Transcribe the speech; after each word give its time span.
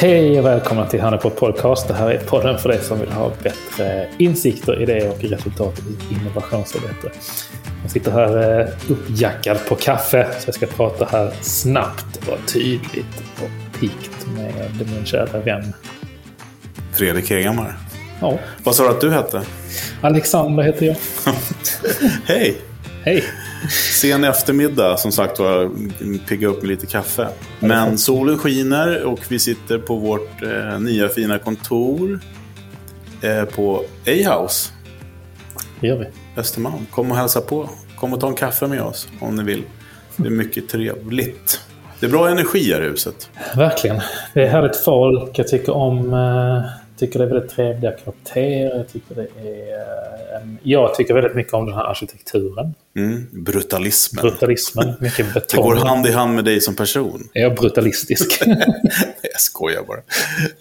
Hej 0.00 0.38
och 0.38 0.46
välkomna 0.46 0.86
till 0.86 1.00
Hannepod 1.00 1.36
Podcast. 1.36 1.88
Det 1.88 1.94
här 1.94 2.10
är 2.10 2.18
podden 2.18 2.58
för 2.58 2.68
dig 2.68 2.80
som 2.82 3.00
vill 3.00 3.12
ha 3.12 3.32
bättre 3.42 4.08
insikter, 4.18 4.82
idéer 4.82 5.10
och 5.10 5.24
resultat 5.24 5.78
i 5.78 6.14
innovationsarbete. 6.14 7.10
Jag 7.82 7.90
sitter 7.90 8.10
här 8.10 8.60
eh, 8.60 8.68
uppjackad 8.88 9.58
på 9.68 9.74
kaffe 9.74 10.28
så 10.38 10.48
jag 10.48 10.54
ska 10.54 10.66
prata 10.66 11.04
här 11.04 11.32
snabbt 11.40 12.16
och 12.16 12.52
tydligt 12.52 13.22
och 13.42 13.80
pikt 13.80 14.26
med 14.36 14.88
min 14.94 15.06
kära 15.06 15.40
vän. 15.40 15.72
Fredrik 16.92 17.30
Hegemar. 17.30 17.76
Ja. 18.20 18.38
Vad 18.64 18.74
sa 18.74 18.82
du 18.82 18.90
att 18.90 19.00
du 19.00 19.10
hette? 19.10 19.42
Alexander 20.00 20.62
heter 20.62 20.86
jag. 20.86 20.96
Hej! 22.24 22.56
Hej! 23.04 23.24
Sen 24.00 24.24
eftermiddag, 24.24 24.96
som 24.96 25.12
sagt 25.12 25.38
var, 25.38 25.70
pigga 26.26 26.48
upp 26.48 26.62
med 26.62 26.68
lite 26.68 26.86
kaffe. 26.86 27.28
Men 27.60 27.98
solen 27.98 28.38
skiner 28.38 29.04
och 29.04 29.20
vi 29.28 29.38
sitter 29.38 29.78
på 29.78 29.96
vårt 29.96 30.42
eh, 30.42 30.80
nya 30.80 31.08
fina 31.08 31.38
kontor 31.38 32.20
eh, 33.22 33.44
på 33.44 33.84
A-house, 34.06 34.70
Det 35.80 35.86
gör 35.86 35.98
vi. 35.98 36.06
Östermalm. 36.40 36.86
Kom 36.90 37.10
och 37.10 37.16
hälsa 37.16 37.40
på. 37.40 37.68
Kom 37.96 38.12
och 38.12 38.20
ta 38.20 38.28
en 38.28 38.34
kaffe 38.34 38.66
med 38.66 38.82
oss 38.82 39.08
om 39.20 39.36
ni 39.36 39.42
vill. 39.42 39.62
Det 40.16 40.26
är 40.26 40.30
mycket 40.30 40.68
trevligt. 40.68 41.60
Det 42.00 42.06
är 42.06 42.10
bra 42.10 42.28
energi 42.28 42.72
här 42.72 42.82
i 42.82 42.88
huset. 42.88 43.30
Verkligen. 43.56 44.00
Det 44.34 44.42
är 44.42 44.48
härligt 44.48 44.76
folk. 44.76 45.38
Jag 45.38 45.48
tycker 45.48 45.72
om... 45.72 46.14
Eh, 46.14 46.77
tycker 46.98 47.18
det 47.18 47.24
är 47.24 47.28
väldigt 47.28 47.50
trevliga 47.50 47.92
kvarter. 47.92 48.70
Jag 48.76 48.88
tycker 48.92 49.14
det 49.14 49.22
är... 49.22 49.72
Eh, 50.36 50.48
jag 50.62 50.94
tycker 50.94 51.14
väldigt 51.14 51.34
mycket 51.34 51.54
om 51.54 51.66
den 51.66 51.74
här 51.74 51.84
arkitekturen. 51.84 52.74
Mm. 52.96 53.26
Brutalismen. 53.32 54.22
Brutalismen. 54.22 54.94
Mycket 55.00 55.26
Det 55.34 55.40
betong. 55.40 55.64
går 55.64 55.74
hand 55.76 56.06
i 56.06 56.10
hand 56.12 56.34
med 56.34 56.44
dig 56.44 56.60
som 56.60 56.76
person. 56.76 57.28
Är 57.34 57.42
jag 57.42 57.54
brutalistisk? 57.54 58.42
Jag 59.22 59.40
skojar 59.40 59.82
bara. 59.82 60.00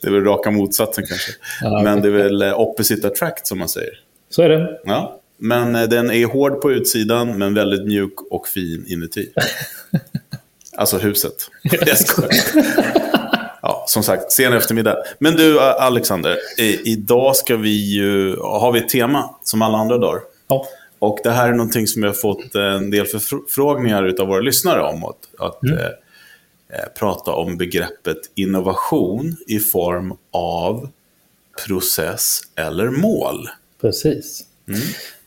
Det 0.01 0.07
är 0.07 0.11
väl 0.11 0.23
raka 0.23 0.51
motsatsen 0.51 1.05
kanske. 1.07 1.31
Ja, 1.61 1.81
Men 1.83 2.01
det 2.01 2.07
är 2.07 2.11
väl 2.11 2.41
eh, 2.41 2.59
opposite 2.59 3.07
attract 3.07 3.47
som 3.47 3.59
man 3.59 3.69
säger. 3.69 3.99
Så 4.29 4.41
är 4.41 4.49
det. 4.49 4.79
Ja. 4.83 5.19
Men 5.37 5.75
eh, 5.75 5.83
den 5.83 6.11
är 6.11 6.25
hård 6.25 6.61
på 6.61 6.71
utsidan 6.71 7.37
men 7.37 7.53
väldigt 7.53 7.85
mjuk 7.87 8.13
och 8.31 8.47
fin 8.47 8.85
inuti. 8.87 9.29
Alltså 10.79 10.97
huset. 10.97 11.33
Jag 11.63 11.97
skojar. 11.97 12.31
Som 13.87 14.03
sagt, 14.03 14.31
sen 14.31 14.53
eftermiddag. 14.53 14.97
Men 15.19 15.35
du, 15.35 15.59
Alexander. 15.59 16.37
Idag 16.85 17.35
ska 17.35 17.55
vi 17.55 17.93
ju, 17.95 18.35
har 18.35 18.71
vi 18.71 18.79
ett 18.79 18.89
tema 18.89 19.35
som 19.43 19.61
alla 19.61 19.77
andra 19.77 19.97
dagar. 19.97 20.21
Ja. 20.47 20.67
Och 20.99 21.19
det 21.23 21.31
här 21.31 21.47
är 21.49 21.53
någonting 21.53 21.87
som 21.87 22.03
jag 22.03 22.09
har 22.09 22.15
fått 22.15 22.55
en 22.55 22.89
del 22.91 23.05
förfrågningar 23.05 24.15
av 24.19 24.27
våra 24.27 24.39
lyssnare 24.41 24.81
om. 24.81 25.03
Att, 25.03 25.17
att 25.39 25.63
Mm. 25.63 25.77
eh, 25.77 25.85
eh, 25.85 26.85
prata 26.99 27.31
om 27.31 27.57
begreppet 27.57 28.17
innovation 28.35 29.37
i 29.47 29.59
form 29.59 30.13
av 30.31 30.89
process 31.67 32.39
eller 32.55 32.89
mål. 32.89 33.49
Precis. 33.81 34.43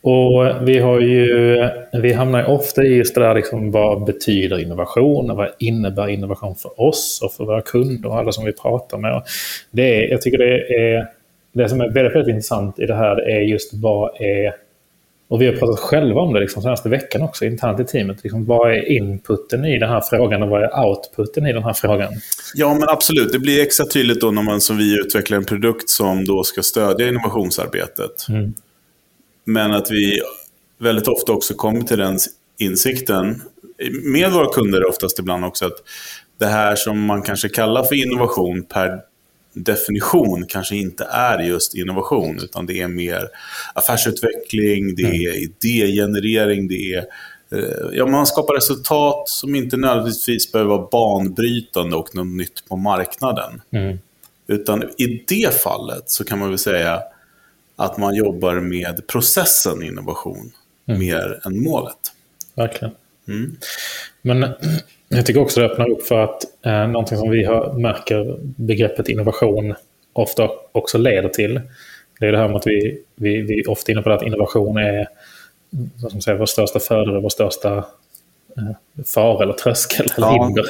Och 0.02 0.69
vi 0.69 0.78
har 0.78 1.00
ju, 1.00 1.69
vi 1.92 2.12
hamnar 2.12 2.44
ofta 2.44 2.84
i 2.84 2.94
just 2.94 3.14
det 3.14 3.20
där 3.20 3.34
liksom, 3.34 3.70
vad 3.70 4.05
betyder 4.05 4.58
innovation 4.58 5.30
och 5.30 5.36
vad 5.36 5.48
innebär 5.58 6.08
innovation 6.08 6.56
för 6.56 6.80
oss 6.80 7.20
och 7.24 7.33
för 7.33 7.45
våra 7.45 7.62
kunder 7.62 8.08
och 8.08 8.18
alla 8.18 8.33
som 8.33 8.45
vi 8.45 8.52
pratar 8.52 8.98
med. 8.98 9.23
Det 9.70 10.05
är, 10.05 10.08
jag 10.11 10.23
tycker 10.23 10.39
det 10.39 10.74
är, 10.74 11.06
det 11.52 11.68
som 11.68 11.80
är 11.80 11.89
väldigt, 11.89 12.14
väldigt 12.14 12.34
intressant 12.34 12.79
i 12.79 12.86
det 12.86 12.95
här 12.95 13.29
är 13.30 13.40
just 13.40 13.74
vad 13.74 14.20
är, 14.20 14.55
och 15.29 15.42
vi 15.42 15.46
har 15.46 15.52
pratat 15.52 15.79
själva 15.79 16.20
om 16.20 16.34
det 16.34 16.40
liksom, 16.40 16.62
senaste 16.62 16.89
veckan 16.89 17.23
också 17.23 17.45
internt 17.45 17.80
i 17.80 17.84
teamet, 17.84 18.23
liksom, 18.23 18.46
vad 18.46 18.70
är 18.70 18.89
inputen 18.89 19.64
i 19.64 19.79
den 19.79 19.89
här 19.89 20.02
frågan 20.11 20.42
och 20.42 20.48
vad 20.48 20.62
är 20.62 20.86
outputen 20.86 21.46
i 21.46 21.52
den 21.52 21.62
här 21.62 21.73
frågan? 21.73 22.12
Ja, 22.55 22.74
men 22.74 22.89
absolut. 22.89 23.33
Det 23.33 23.39
blir 23.39 23.62
extra 23.62 23.86
tydligt 23.86 24.20
då 24.20 24.30
när 24.30 24.42
man 24.42 24.61
som 24.61 24.77
vi 24.77 25.00
utvecklar 25.00 25.39
en 25.39 25.45
produkt 25.45 25.89
som 25.89 26.24
då 26.24 26.45
ska 26.45 26.62
stödja 26.62 27.08
innovationsarbetet. 27.08 28.29
Mm. 28.29 28.55
Men 29.45 29.73
att 29.73 29.90
vi 29.90 30.20
väldigt 30.78 31.08
ofta 31.08 31.33
också 31.33 31.55
kommer 31.55 31.83
till 31.83 31.98
den 31.98 32.18
insikten, 32.58 33.42
med 34.02 34.33
våra 34.33 34.52
kunder 34.52 34.89
oftast 34.89 35.18
ibland 35.18 35.45
också, 35.45 35.67
att 35.67 35.83
det 36.39 36.46
här 36.46 36.77
som 36.77 37.01
man 37.01 37.23
kanske 37.23 37.48
kallar 37.48 37.84
för 37.84 37.95
innovation 37.95 38.62
per 38.62 39.00
definition 39.52 40.46
kanske 40.48 40.77
inte 40.77 41.05
är 41.05 41.39
just 41.39 41.74
innovation, 41.74 42.39
utan 42.42 42.67
det 42.67 42.80
är 42.80 42.89
mer 42.89 43.29
affärsutveckling, 43.74 44.95
det 44.95 45.02
är 45.02 45.42
idégenerering, 45.42 46.68
det 46.68 46.95
är 46.95 47.06
eh, 47.52 47.89
Ja, 47.92 48.06
man 48.06 48.27
skapar 48.27 48.55
resultat 48.55 49.29
som 49.29 49.55
inte 49.55 49.77
nödvändigtvis 49.77 50.52
behöver 50.52 50.70
vara 50.77 50.89
banbrytande 50.92 51.96
och 51.96 52.14
något 52.14 52.27
nytt 52.27 52.68
på 52.68 52.77
marknaden. 52.77 53.62
Mm. 53.73 53.98
Utan 54.46 54.83
i 54.83 55.24
det 55.29 55.62
fallet 55.62 56.11
så 56.11 56.24
kan 56.24 56.39
man 56.39 56.48
väl 56.48 56.58
säga 56.58 57.02
att 57.80 57.98
man 57.98 58.14
jobbar 58.14 58.55
med 58.55 59.07
processen 59.07 59.83
innovation 59.83 60.52
mer 60.85 61.41
än 61.46 61.63
målet. 61.63 61.96
Verkligen. 62.55 62.95
Mm. 63.29 63.57
Men 64.23 64.41
jag 65.08 65.27
tycker 65.27 65.41
också 65.41 65.61
det 65.61 65.67
öppnar 65.67 65.91
upp 65.91 66.02
för 66.02 66.24
att 66.24 66.42
eh, 66.67 66.86
någonting 66.86 67.18
som 67.18 67.30
vi 67.30 67.45
har, 67.45 67.73
märker 67.73 68.36
begreppet 68.41 69.08
innovation 69.08 69.74
ofta 70.13 70.48
också 70.73 70.98
leder 70.98 71.29
till. 71.29 71.61
Det 72.20 72.27
är 72.27 72.33
det 72.33 72.39
här 72.39 72.48
med 72.48 72.57
att 72.57 72.67
vi, 72.67 73.02
vi, 73.14 73.42
vi 73.42 73.61
är 73.61 73.70
ofta 73.70 73.92
inne 73.92 74.02
på 74.02 74.08
det 74.08 74.14
att 74.14 74.23
innovation 74.23 74.77
är 74.77 75.08
vad 76.02 76.23
säga, 76.23 76.36
vår 76.36 76.47
största 76.47 76.80
fördel, 76.80 77.23
vår 77.23 77.29
största 77.29 77.77
eh, 78.57 79.05
fara 79.14 79.42
eller 79.42 79.52
tröskel 79.52 80.07
eller 80.17 80.27
Ja, 80.27 80.45
hinder. 80.45 80.67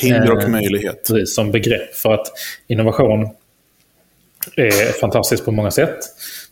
Hinder 0.00 0.32
och 0.32 0.42
Eh, 0.42 0.48
möjlighet. 0.48 1.08
Precis, 1.08 1.34
som 1.34 1.50
begrepp. 1.50 1.94
För 1.94 2.14
att 2.14 2.26
innovation 2.66 3.28
är 4.56 5.00
fantastiskt 5.00 5.44
på 5.44 5.52
många 5.52 5.70
sätt. 5.70 5.98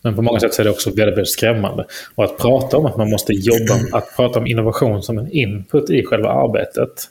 Men 0.03 0.16
på 0.16 0.22
många 0.22 0.41
sätt 0.41 0.59
är 0.59 0.65
det 0.65 0.71
också 0.71 0.91
väldigt, 0.91 1.16
väldigt 1.16 1.32
skrämmande. 1.32 1.84
Och 2.15 2.25
att 2.25 2.38
prata 2.38 2.76
om 2.76 2.87
att 2.87 2.97
man 2.97 3.10
måste 3.10 3.32
jobba, 3.32 3.99
att 3.99 4.16
prata 4.16 4.38
om 4.38 4.47
innovation 4.47 5.03
som 5.03 5.19
en 5.19 5.32
input 5.32 5.91
i 5.91 6.04
själva 6.04 6.28
arbetet 6.28 7.09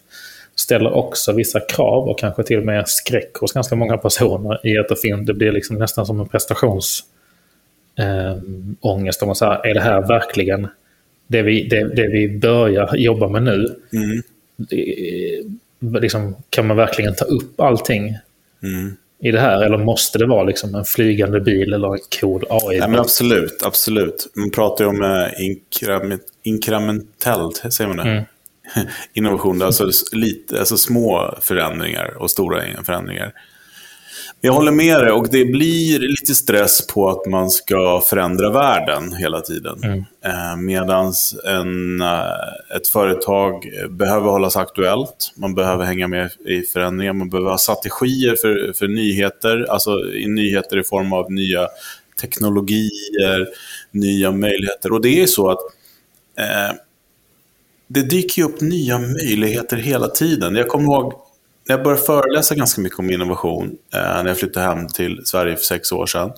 ställer 0.56 0.94
också 0.94 1.34
vissa 1.34 1.60
krav 1.60 2.10
och 2.10 2.20
kanske 2.20 2.44
till 2.44 2.58
och 2.58 2.66
med 2.66 2.90
skräck 2.90 3.38
hos 3.38 3.54
ganska 3.54 3.76
många 3.76 3.98
personer 3.98 4.68
i 4.68 4.78
att 4.78 4.90
det, 4.90 4.96
finns, 4.96 5.28
det 5.28 5.34
blir 5.34 5.52
liksom 5.52 5.76
nästan 5.76 6.06
som 6.06 6.20
en 6.20 6.28
prestations 6.28 7.04
eh, 8.00 8.38
ångest 8.82 9.22
om 9.22 9.28
man 9.28 9.36
säger, 9.36 9.68
är 9.68 9.74
det 9.74 9.82
här 9.82 10.08
verkligen 10.08 10.68
det 11.28 11.42
vi, 11.42 11.68
det, 11.68 11.96
det 11.96 12.08
vi 12.08 12.40
börjar 12.40 12.96
jobba 12.96 13.28
med 13.28 13.44
nu? 13.44 13.76
Mm. 13.94 14.24
Det, 14.58 16.00
liksom, 16.00 16.36
kan 16.50 16.68
man 16.68 16.78
verkligen 16.78 17.16
ta 17.16 17.26
upp 17.26 17.60
allting 17.60 18.16
Mm. 18.64 18.98
I 19.20 19.32
det 19.32 19.40
här? 19.40 19.62
Eller 19.62 19.78
måste 19.78 20.18
det 20.18 20.26
vara 20.26 20.44
liksom 20.44 20.76
en 20.76 20.86
flygande 20.86 21.40
bil 21.40 21.74
eller 21.74 21.94
en 21.94 22.00
cool 22.22 22.46
AI? 22.50 22.78
Ja, 22.78 22.88
men 22.88 23.00
absolut, 23.00 23.64
absolut. 23.64 24.32
Man 24.36 24.52
pratar 24.52 24.84
ju 24.84 24.90
om 24.90 25.04
eh, 25.04 25.46
inkrament, 25.46 26.22
inkrementellt, 26.44 27.74
säger 27.74 27.88
man 27.88 27.98
det? 27.98 28.12
Mm. 28.12 28.24
Innovation, 29.14 29.62
alltså, 29.62 29.90
lite, 30.12 30.60
alltså 30.60 30.78
små 30.78 31.38
förändringar 31.42 32.14
och 32.18 32.32
stora 32.32 32.62
förändringar. 32.84 33.34
Jag 34.42 34.54
håller 34.54 34.72
med 34.72 35.00
dig 35.00 35.12
och 35.12 35.28
det 35.32 35.46
blir 35.46 36.00
lite 36.00 36.36
stress 36.36 36.88
på 36.88 37.10
att 37.10 37.26
man 37.26 37.50
ska 37.50 38.02
förändra 38.06 38.50
världen 38.52 39.14
hela 39.14 39.42
tiden. 39.42 39.84
Mm. 39.84 40.04
Eh, 40.26 40.56
Medan 40.58 41.06
eh, 41.46 42.76
ett 42.78 42.88
företag 42.88 43.70
behöver 43.90 44.30
hållas 44.32 44.58
aktuellt, 44.58 45.34
man 45.36 45.56
behöver 45.56 45.86
hänga 45.86 46.08
med 46.08 46.32
i 46.46 46.62
förändringar, 46.62 47.14
man 47.14 47.30
behöver 47.30 47.50
ha 47.50 47.58
strategier 47.58 48.36
för, 48.36 48.74
för 48.74 48.88
nyheter, 48.88 49.66
alltså 49.70 49.92
i 50.14 50.28
nyheter 50.28 50.80
i 50.80 50.84
form 50.84 51.14
av 51.14 51.32
nya 51.32 51.68
teknologier, 52.22 53.48
nya 53.92 54.32
möjligheter. 54.32 54.94
Och 54.94 55.02
det 55.02 55.22
är 55.22 55.26
så 55.26 55.50
att 55.50 55.60
eh, 56.40 56.76
det 57.88 58.02
dyker 58.02 58.44
upp 58.44 58.62
nya 58.62 59.00
möjligheter 59.00 59.78
hela 59.78 60.08
tiden. 60.08 60.56
Jag 60.56 60.68
kommer 60.68 60.86
ihåg 60.86 61.14
jag 61.68 61.84
började 61.84 62.02
föreläsa 62.02 62.56
ganska 62.56 62.82
mycket 62.82 63.00
om 63.00 63.10
innovation, 63.10 63.78
eh, 63.94 64.00
när 64.00 64.28
jag 64.28 64.38
flyttade 64.38 64.66
hem 64.66 64.88
till 64.88 65.22
Sverige 65.26 65.56
för 65.56 65.64
sex 65.64 65.92
år 65.92 66.06
sedan. 66.06 66.32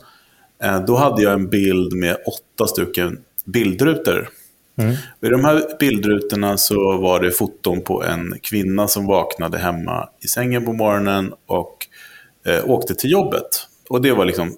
Eh, 0.63 0.85
då 0.85 0.95
hade 0.95 1.23
jag 1.23 1.33
en 1.33 1.49
bild 1.49 1.93
med 1.93 2.17
åtta 2.25 2.67
stycken 2.67 3.19
bildrutor. 3.45 4.29
Mm. 4.77 4.95
I 5.21 5.29
de 5.29 5.45
här 5.45 5.77
bildrutorna 5.79 6.57
så 6.57 6.97
var 6.97 7.19
det 7.19 7.31
foton 7.31 7.81
på 7.81 8.03
en 8.03 8.39
kvinna 8.41 8.87
som 8.87 9.05
vaknade 9.05 9.57
hemma 9.57 10.09
i 10.23 10.27
sängen 10.27 10.65
på 10.65 10.73
morgonen 10.73 11.33
och 11.45 11.87
eh, 12.45 12.69
åkte 12.69 12.95
till 12.95 13.11
jobbet. 13.11 13.67
Och 13.89 14.01
det 14.01 14.11
var 14.11 14.25
liksom 14.25 14.57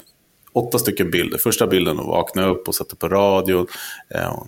åtta 0.54 0.80
stycken 0.80 1.12
bilder. 1.12 1.38
Första 1.38 1.68
bilden 1.68 1.98
vaknade 1.98 2.48
jag 2.48 2.58
upp 2.58 2.68
och 2.68 2.76
satte 2.76 2.96
på 2.96 3.10
radio. 3.10 3.68
Eh, 4.16 4.44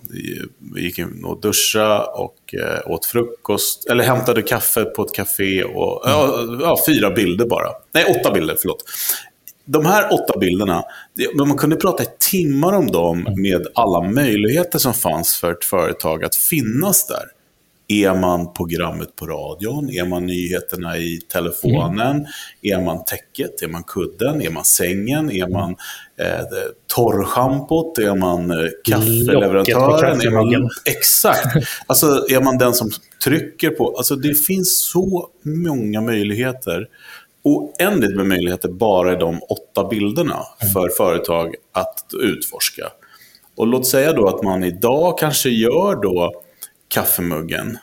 vi 0.74 0.82
gick 0.82 0.98
in 0.98 1.24
och 1.24 1.40
duscha 1.40 2.04
och 2.04 2.54
eh, 2.54 2.90
åt 2.90 3.06
frukost. 3.06 3.86
Eller 3.90 4.04
hämtade 4.04 4.42
kaffe 4.42 4.84
på 4.84 5.02
ett 5.02 5.14
café. 5.14 5.64
Och, 5.64 6.02
ja, 6.04 6.46
ja, 6.60 6.78
fyra 6.86 7.10
bilder 7.10 7.46
bara. 7.46 7.68
Nej, 7.94 8.04
åtta 8.20 8.30
bilder, 8.30 8.56
förlåt. 8.60 8.84
De 9.64 9.86
här 9.86 10.12
åtta 10.12 10.38
bilderna, 10.38 10.84
man 11.38 11.56
kunde 11.56 11.76
prata 11.76 12.02
i 12.02 12.06
timmar 12.18 12.72
om 12.72 12.86
dem 12.86 13.26
med 13.36 13.66
alla 13.74 14.00
möjligheter 14.00 14.78
som 14.78 14.94
fanns 14.94 15.36
för 15.36 15.52
ett 15.52 15.64
företag 15.64 16.24
att 16.24 16.36
finnas 16.36 17.06
där. 17.06 17.24
Är 17.88 18.14
man 18.14 18.52
programmet 18.52 19.16
på 19.16 19.26
radion? 19.26 19.90
Är 19.90 20.04
man 20.04 20.26
nyheterna 20.26 20.98
i 20.98 21.20
telefonen? 21.32 22.16
Mm. 22.16 22.26
Är 22.62 22.80
man 22.80 23.04
täcket? 23.04 23.62
Är 23.62 23.68
man 23.68 23.82
kudden? 23.82 24.42
Är 24.42 24.50
man 24.50 24.64
sängen? 24.64 25.30
Är 25.30 25.48
man 25.48 25.70
eh, 26.16 26.44
torrschampot? 26.94 27.98
Är 27.98 28.14
man 28.14 28.50
eh, 28.50 28.68
kaffeleverantören? 28.84 30.20
Är 30.20 30.30
man, 30.30 30.70
exakt! 30.84 31.68
Alltså 31.86 32.06
är 32.06 32.40
man 32.40 32.58
den 32.58 32.74
som 32.74 32.90
trycker 33.24 33.70
på? 33.70 33.96
Alltså 33.96 34.16
det 34.16 34.34
finns 34.34 34.78
så 34.78 35.28
många 35.42 36.00
möjligheter. 36.00 36.88
Oändligt 37.42 38.16
med 38.16 38.26
möjligheter 38.26 38.68
bara 38.68 39.12
i 39.12 39.16
de 39.16 39.40
åtta 39.42 39.88
bilderna 39.88 40.42
mm. 40.60 40.72
för 40.72 40.88
företag 40.88 41.54
att 41.72 42.04
utforska. 42.20 42.84
Och 43.56 43.66
låt 43.66 43.86
säga 43.86 44.12
då 44.12 44.28
att 44.28 44.42
man 44.42 44.64
idag 44.64 45.18
kanske 45.18 45.48
gör 45.48 46.02
då 46.02 46.43
kaffemuggen. 46.94 47.78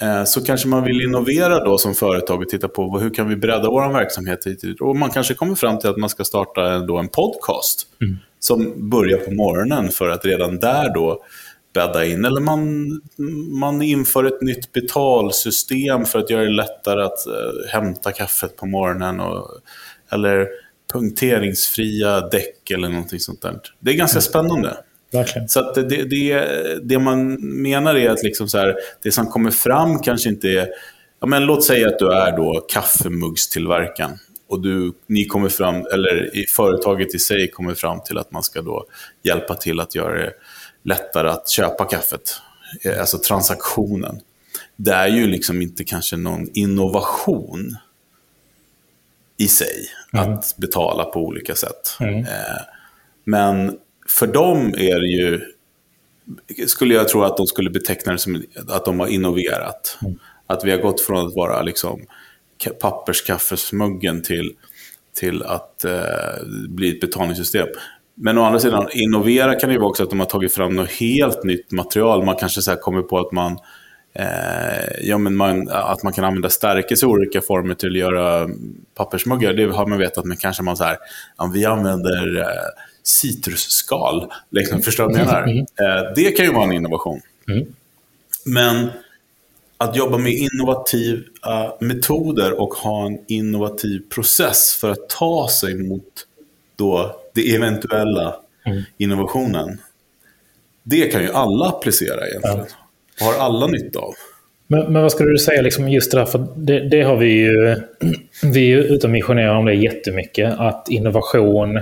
Eh, 0.00 0.24
så 0.24 0.44
kanske 0.44 0.68
man 0.68 0.84
vill 0.84 1.00
innovera 1.00 1.64
då 1.64 1.78
som 1.78 1.94
företag 1.94 2.42
och 2.42 2.48
titta 2.48 2.68
på 2.68 2.98
hur 2.98 3.14
kan 3.14 3.28
vi 3.28 3.36
bredda 3.36 3.70
vår 3.70 3.92
verksamhet. 3.92 4.44
Och 4.80 4.96
man 4.96 5.10
kanske 5.10 5.34
kommer 5.34 5.54
fram 5.54 5.78
till 5.78 5.90
att 5.90 5.96
man 5.96 6.10
ska 6.10 6.24
starta 6.24 6.78
då 6.78 6.98
en 6.98 7.08
podcast 7.08 7.86
mm. 8.00 8.16
som 8.38 8.90
börjar 8.90 9.18
på 9.18 9.30
morgonen 9.30 9.88
för 9.88 10.08
att 10.08 10.24
redan 10.24 10.58
där 10.58 10.94
då 10.94 11.22
bädda 11.74 12.04
in. 12.04 12.24
Eller 12.24 12.40
man, 12.40 12.88
man 13.60 13.82
inför 13.82 14.24
ett 14.24 14.42
nytt 14.42 14.72
betalsystem 14.72 16.04
för 16.04 16.18
att 16.18 16.30
göra 16.30 16.44
det 16.44 16.50
lättare 16.50 17.02
att 17.02 17.26
uh, 17.28 17.72
hämta 17.72 18.12
kaffet 18.12 18.56
på 18.56 18.66
morgonen. 18.66 19.20
Och, 19.20 19.48
eller 20.10 20.48
punkteringsfria 20.92 22.20
däck 22.20 22.70
eller 22.70 22.88
någonting 22.88 23.20
sånt 23.20 23.42
där. 23.42 23.60
Det 23.80 23.90
är 23.90 23.94
ganska 23.94 24.16
mm. 24.16 24.22
spännande. 24.22 24.76
Verkligen. 25.12 25.48
Så 25.48 25.72
det, 25.72 26.04
det, 26.04 26.46
det 26.82 26.98
man 26.98 27.32
menar 27.62 27.94
är 27.94 28.10
att 28.10 28.22
liksom 28.22 28.48
så 28.48 28.58
här, 28.58 28.76
det 29.02 29.12
som 29.12 29.26
kommer 29.26 29.50
fram 29.50 29.98
kanske 29.98 30.28
inte 30.28 30.48
är... 30.48 30.68
Ja, 31.20 31.26
men 31.26 31.44
låt 31.44 31.64
säga 31.64 31.88
att 31.88 31.98
du 31.98 32.12
är 32.12 32.36
då 32.36 32.66
kaffemuggstillverkaren 32.68 34.18
och 34.48 34.62
du, 34.62 34.92
ni 35.06 35.24
kommer 35.24 35.48
fram, 35.48 35.74
eller 35.74 36.36
i 36.36 36.46
företaget 36.46 37.14
i 37.14 37.18
sig 37.18 37.50
kommer 37.50 37.74
fram 37.74 38.00
till 38.00 38.18
att 38.18 38.32
man 38.32 38.42
ska 38.42 38.62
då 38.62 38.84
hjälpa 39.22 39.54
till 39.54 39.80
att 39.80 39.94
göra 39.94 40.14
det 40.14 40.32
lättare 40.82 41.28
att 41.28 41.48
köpa 41.48 41.84
kaffet. 41.84 42.30
Eh, 42.84 43.00
alltså 43.00 43.18
transaktionen. 43.18 44.20
Det 44.76 44.92
är 44.92 45.08
ju 45.08 45.26
liksom 45.26 45.62
inte 45.62 45.84
kanske 45.84 46.16
någon 46.16 46.48
innovation 46.54 47.76
i 49.36 49.48
sig 49.48 49.86
mm. 50.12 50.32
att 50.32 50.56
betala 50.56 51.04
på 51.04 51.20
olika 51.20 51.54
sätt. 51.54 51.96
Mm. 52.00 52.18
Eh, 52.18 52.60
men 53.24 53.78
för 54.08 54.26
dem 54.26 54.74
är 54.78 55.00
det 55.00 55.08
ju, 55.08 55.40
skulle 56.66 56.94
jag 56.94 57.08
tro 57.08 57.22
att 57.22 57.36
de 57.36 57.46
skulle 57.46 57.70
beteckna 57.70 58.12
det 58.12 58.18
som 58.18 58.42
att 58.68 58.84
de 58.84 59.00
har 59.00 59.06
innoverat. 59.06 59.98
Mm. 60.02 60.18
Att 60.46 60.64
vi 60.64 60.70
har 60.70 60.78
gått 60.78 61.00
från 61.00 61.26
att 61.26 61.34
vara 61.34 61.62
liksom 61.62 62.00
papperskaffesmuggen 62.80 64.22
till, 64.22 64.52
till 65.14 65.42
att 65.42 65.84
eh, 65.84 66.46
bli 66.68 66.90
ett 66.90 67.00
betalningssystem. 67.00 67.68
Men 68.14 68.38
å 68.38 68.44
andra 68.44 68.60
sidan, 68.60 68.88
innovera 68.92 69.54
kan 69.54 69.68
det 69.68 69.72
ju 69.72 69.78
vara 69.78 69.90
också 69.90 70.02
att 70.02 70.10
de 70.10 70.20
har 70.20 70.26
tagit 70.26 70.52
fram 70.52 70.76
något 70.76 70.90
helt 70.90 71.44
nytt 71.44 71.70
material. 71.70 72.24
Man 72.24 72.36
kanske 72.36 72.62
så 72.62 72.76
kommer 72.76 73.02
på 73.02 73.18
att 73.18 73.32
man, 73.32 73.58
eh, 74.14 75.00
ja, 75.02 75.18
men 75.18 75.36
man, 75.36 75.68
att 75.68 76.02
man 76.02 76.12
kan 76.12 76.24
använda 76.24 76.50
stärkelse 76.50 77.06
i 77.06 77.08
olika 77.08 77.40
former 77.40 77.74
till 77.74 77.88
att 77.88 77.98
göra 77.98 78.48
pappersmuggar. 78.94 79.52
Det 79.52 79.64
har 79.64 79.86
man 79.86 79.98
vetat, 79.98 80.24
men 80.24 80.36
kanske 80.36 80.62
man 80.62 80.76
så 80.76 80.84
här, 80.84 80.96
ja, 81.38 81.50
vi 81.54 81.64
använder 81.64 82.40
eh, 82.40 82.91
citrusskal. 83.02 84.32
Liksom, 84.50 84.82
förstår 84.82 85.08
du 85.08 85.12
vad 85.12 85.20
jag 85.20 85.26
menar? 85.26 85.42
Mm. 85.42 85.58
Eh, 85.58 86.12
det 86.16 86.30
kan 86.30 86.46
ju 86.46 86.52
vara 86.52 86.64
en 86.64 86.72
innovation. 86.72 87.20
Mm. 87.48 87.66
Men 88.44 88.90
att 89.78 89.96
jobba 89.96 90.18
med 90.18 90.32
innovativa 90.32 91.22
metoder 91.80 92.60
och 92.60 92.74
ha 92.74 93.06
en 93.06 93.18
innovativ 93.28 94.02
process 94.14 94.76
för 94.80 94.90
att 94.90 95.08
ta 95.08 95.48
sig 95.48 95.74
mot 95.74 96.26
då 96.76 97.20
det 97.34 97.54
eventuella 97.54 98.36
mm. 98.66 98.82
innovationen. 98.98 99.80
Det 100.82 101.12
kan 101.12 101.22
ju 101.22 101.32
alla 101.32 101.68
applicera 101.68 102.28
egentligen. 102.28 102.66
Ja. 103.18 103.26
Och 103.26 103.34
har 103.34 103.44
alla 103.44 103.66
nytta 103.66 103.98
av. 103.98 104.14
Men, 104.66 104.92
men 104.92 105.02
vad 105.02 105.12
skulle 105.12 105.30
du 105.30 105.38
säga 105.38 105.62
liksom 105.62 105.88
just 105.88 106.10
det 106.10 106.18
där, 106.18 106.24
för 106.24 106.46
det, 106.56 106.88
det 106.88 107.02
har 107.02 107.16
vi 107.16 107.32
ju, 107.32 107.76
vi 108.52 108.72
är 108.72 108.78
ute 108.78 109.06
och 109.06 109.10
missionerar 109.10 109.54
om 109.54 109.64
det 109.64 109.74
jättemycket, 109.74 110.54
att 110.58 110.88
innovation 110.88 111.80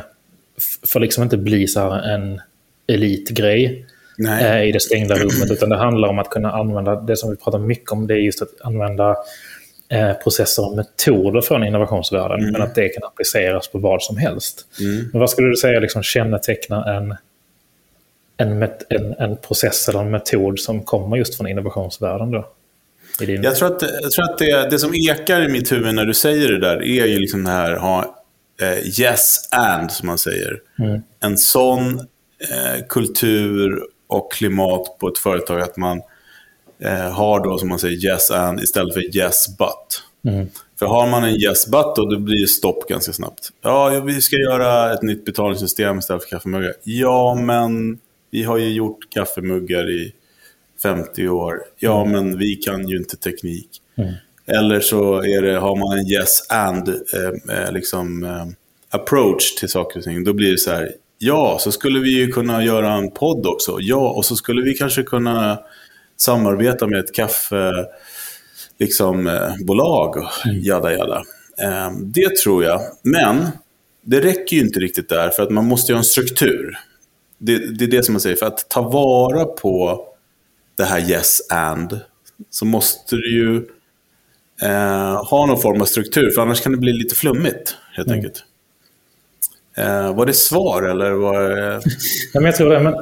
får 0.87 1.01
liksom 1.01 1.23
inte 1.23 1.37
bli 1.37 1.67
så 1.67 1.91
en 1.91 2.41
elitgrej 2.87 3.87
eh, 4.29 4.63
i 4.63 4.73
det 4.73 4.81
stängda 4.81 5.15
rummet, 5.15 5.51
utan 5.51 5.69
det 5.69 5.77
handlar 5.77 6.09
om 6.09 6.19
att 6.19 6.31
kunna 6.31 6.53
använda, 6.53 7.01
det 7.01 7.17
som 7.17 7.31
vi 7.31 7.37
pratar 7.37 7.59
mycket 7.59 7.93
om, 7.93 8.07
det 8.07 8.15
är 8.15 8.19
just 8.19 8.43
att 8.43 8.61
använda 8.61 9.17
eh, 9.89 10.13
processer 10.13 10.67
och 10.67 10.77
metoder 10.77 11.41
från 11.41 11.65
innovationsvärlden, 11.65 12.41
mm. 12.41 12.53
men 12.53 12.63
att 12.63 12.75
det 12.75 12.89
kan 12.89 13.05
appliceras 13.05 13.69
på 13.69 13.79
vad 13.79 14.03
som 14.03 14.17
helst. 14.17 14.67
Mm. 14.81 15.09
Men 15.13 15.21
vad 15.21 15.31
skulle 15.31 15.49
du 15.49 15.57
säga 15.57 15.81
liksom 15.81 16.03
kännetecknar 16.03 16.97
en, 16.97 17.15
en, 18.37 18.63
en, 18.89 19.15
en 19.19 19.37
process 19.37 19.89
eller 19.89 20.01
en 20.01 20.11
metod 20.11 20.59
som 20.61 20.83
kommer 20.83 21.17
just 21.17 21.37
från 21.37 21.47
innovationsvärlden? 21.47 22.31
Då? 22.31 22.49
Jag 23.43 23.57
tror 23.57 23.77
att, 23.77 23.83
jag 24.03 24.11
tror 24.11 24.25
att 24.25 24.39
det, 24.39 24.71
det 24.71 24.79
som 24.79 24.95
ekar 24.95 25.43
i 25.43 25.49
mitt 25.49 25.73
huvud 25.73 25.95
när 25.95 26.05
du 26.05 26.15
säger 26.15 26.49
det 26.49 26.59
där 26.59 26.83
är 26.83 27.07
ju 27.07 27.19
liksom 27.19 27.45
det 27.45 27.51
här, 27.51 27.77
ha 27.77 28.20
eh, 28.61 29.01
yes 29.01 29.49
and, 29.51 29.93
som 29.93 30.07
man 30.07 30.19
säger. 30.19 30.61
Mm. 30.79 31.03
En 31.21 31.39
sån 31.39 31.99
eh, 32.51 32.87
kultur 32.89 33.83
och 34.07 34.33
klimat 34.33 34.99
på 34.99 35.09
ett 35.09 35.19
företag 35.19 35.61
att 35.61 35.77
man 35.77 36.03
eh, 36.83 37.11
har 37.11 37.45
då, 37.45 37.59
som 37.59 37.69
man 37.69 37.79
säger, 37.79 38.05
yes 38.07 38.31
and 38.31 38.61
istället 38.61 38.95
för 38.95 39.17
yes 39.17 39.59
but. 39.59 40.03
Mm. 40.33 40.49
För 40.79 40.87
har 40.87 41.09
man 41.09 41.25
en 41.25 41.35
yes 41.35 41.67
but 41.67 41.97
då, 41.97 42.11
då 42.11 42.19
blir 42.19 42.41
det 42.41 42.49
stopp 42.49 42.89
ganska 42.89 43.13
snabbt. 43.13 43.51
Ja, 43.63 44.03
vi 44.07 44.21
ska 44.21 44.37
göra 44.37 44.95
ett 44.95 45.03
nytt 45.03 45.25
betalningssystem 45.25 45.99
istället 45.99 46.23
för 46.23 46.31
kaffemuggar. 46.31 46.75
Ja, 46.83 47.35
men 47.35 47.99
vi 48.31 48.43
har 48.43 48.59
ju 48.59 48.73
gjort 48.73 48.99
kaffemuggar 49.11 49.91
i 49.91 50.13
50 50.83 51.29
år. 51.29 51.61
Ja, 51.79 52.01
mm. 52.01 52.13
men 52.13 52.39
vi 52.39 52.57
kan 52.57 52.89
ju 52.89 52.97
inte 52.97 53.17
teknik. 53.17 53.69
Mm. 53.97 54.15
Eller 54.51 54.81
så 54.81 55.21
det, 55.21 55.59
har 55.59 55.77
man 55.77 55.99
en 55.99 56.07
yes 56.07 56.51
and 56.51 56.89
eh, 56.89 57.57
eh, 57.57 57.73
liksom, 57.73 58.25
eh, 58.25 58.47
approach 58.91 59.55
till 59.55 59.69
saker 59.69 59.99
och 59.99 60.05
ting. 60.05 60.25
Då 60.25 60.33
blir 60.33 60.53
det 60.53 60.59
så 60.59 60.71
här, 60.71 60.93
ja, 61.19 61.59
så 61.61 61.73
skulle 61.73 62.01
vi 62.01 62.11
ju 62.11 62.33
kunna 62.33 62.65
göra 62.65 62.93
en 62.93 63.11
podd 63.11 63.47
också. 63.47 63.77
Ja, 63.81 64.11
och 64.11 64.25
så 64.25 64.37
skulle 64.37 64.63
vi 64.63 64.75
kanske 64.75 65.03
kunna 65.03 65.59
samarbeta 66.17 66.87
med 66.87 67.01
ett 67.01 67.15
kaffebolag 67.15 67.87
liksom, 68.81 69.27
eh, 69.27 69.55
bolag 69.67 70.17
mm. 70.45 70.61
jada 70.61 70.93
jada. 70.93 71.23
Eh, 71.63 71.91
det 72.03 72.37
tror 72.37 72.65
jag. 72.65 72.81
Men 73.03 73.49
det 74.03 74.21
räcker 74.21 74.57
ju 74.57 74.63
inte 74.63 74.81
riktigt 74.81 75.09
där 75.09 75.29
för 75.31 75.43
att 75.43 75.51
man 75.51 75.67
måste 75.67 75.93
ha 75.93 75.99
en 75.99 76.05
struktur. 76.05 76.79
Det, 77.39 77.79
det 77.79 77.85
är 77.85 77.89
det 77.89 78.03
som 78.03 78.13
man 78.13 78.21
säger, 78.21 78.37
för 78.37 78.47
att 78.47 78.69
ta 78.69 78.83
vara 78.83 79.45
på 79.45 80.05
det 80.77 80.85
här 80.85 81.11
yes 81.11 81.41
and 81.51 82.01
så 82.51 82.65
måste 82.65 83.17
du 83.17 83.35
ju 83.35 83.67
eh, 84.63 85.25
ha 85.25 85.47
någon 85.47 85.61
form 85.61 85.81
av 85.81 85.85
struktur, 85.85 86.31
för 86.31 86.43
annars 86.43 86.61
kan 86.61 86.73
det 86.73 86.79
bli 86.79 86.93
lite 86.93 87.15
flummigt 87.15 87.77
helt 87.97 88.09
mm. 88.09 88.19
enkelt. 88.19 88.45
Eh, 89.77 90.15
var 90.15 90.27
det 90.27 90.33
svar 90.33 90.83
eller 90.83 91.11
var 91.11 91.51
ja, 92.33 92.41
men 92.41 92.45
jag 92.45 92.57
tror 92.57 92.71
det, 92.71 92.81
men 92.81 92.95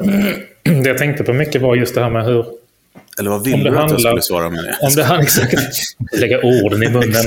det 0.83 0.89
jag 0.89 0.99
tänkte 0.99 1.25
på 1.25 1.33
mycket 1.33 1.63
var 1.63 1.77
just 1.77 1.95
det 1.95 2.03
här 2.03 2.11
med 2.11 2.25
hur... 2.25 2.47
Eller 3.21 3.31
vad 3.31 3.45
ville 3.45 3.71
du 3.71 3.79
att 3.79 3.91
jag 3.91 4.01
skulle 4.01 4.23
svara 4.23 4.51
med 4.51 4.65
det? 4.65 4.77
Om 4.81 4.95
det 4.97 5.05
handlar 5.05 5.23
exakt, 5.23 5.55
lägga 6.13 6.39
orden 6.39 6.83
i 6.83 6.91
munnen. 6.91 7.25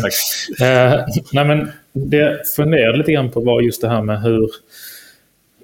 eh, 0.62 1.06
nej, 1.32 1.46
men 1.46 1.72
det 1.94 2.48
funderade 2.56 2.98
lite 2.98 3.12
grann 3.12 3.32
på 3.32 3.40
var 3.40 3.62
just 3.62 3.82
det 3.82 3.90
här 3.90 4.02
med 4.02 4.22
hur... 4.22 4.50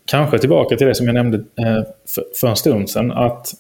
Kanske 0.06 0.40
tillbaka 0.40 0.78
till 0.78 0.88
det 0.88 0.96
som 0.96 1.06
jag 1.06 1.14
nämnde 1.14 1.38
eh, 1.38 1.84
för, 2.08 2.24
för 2.40 2.48
en 2.48 2.56
stund 2.56 2.90
sedan. 2.90 3.12
Att 3.12 3.54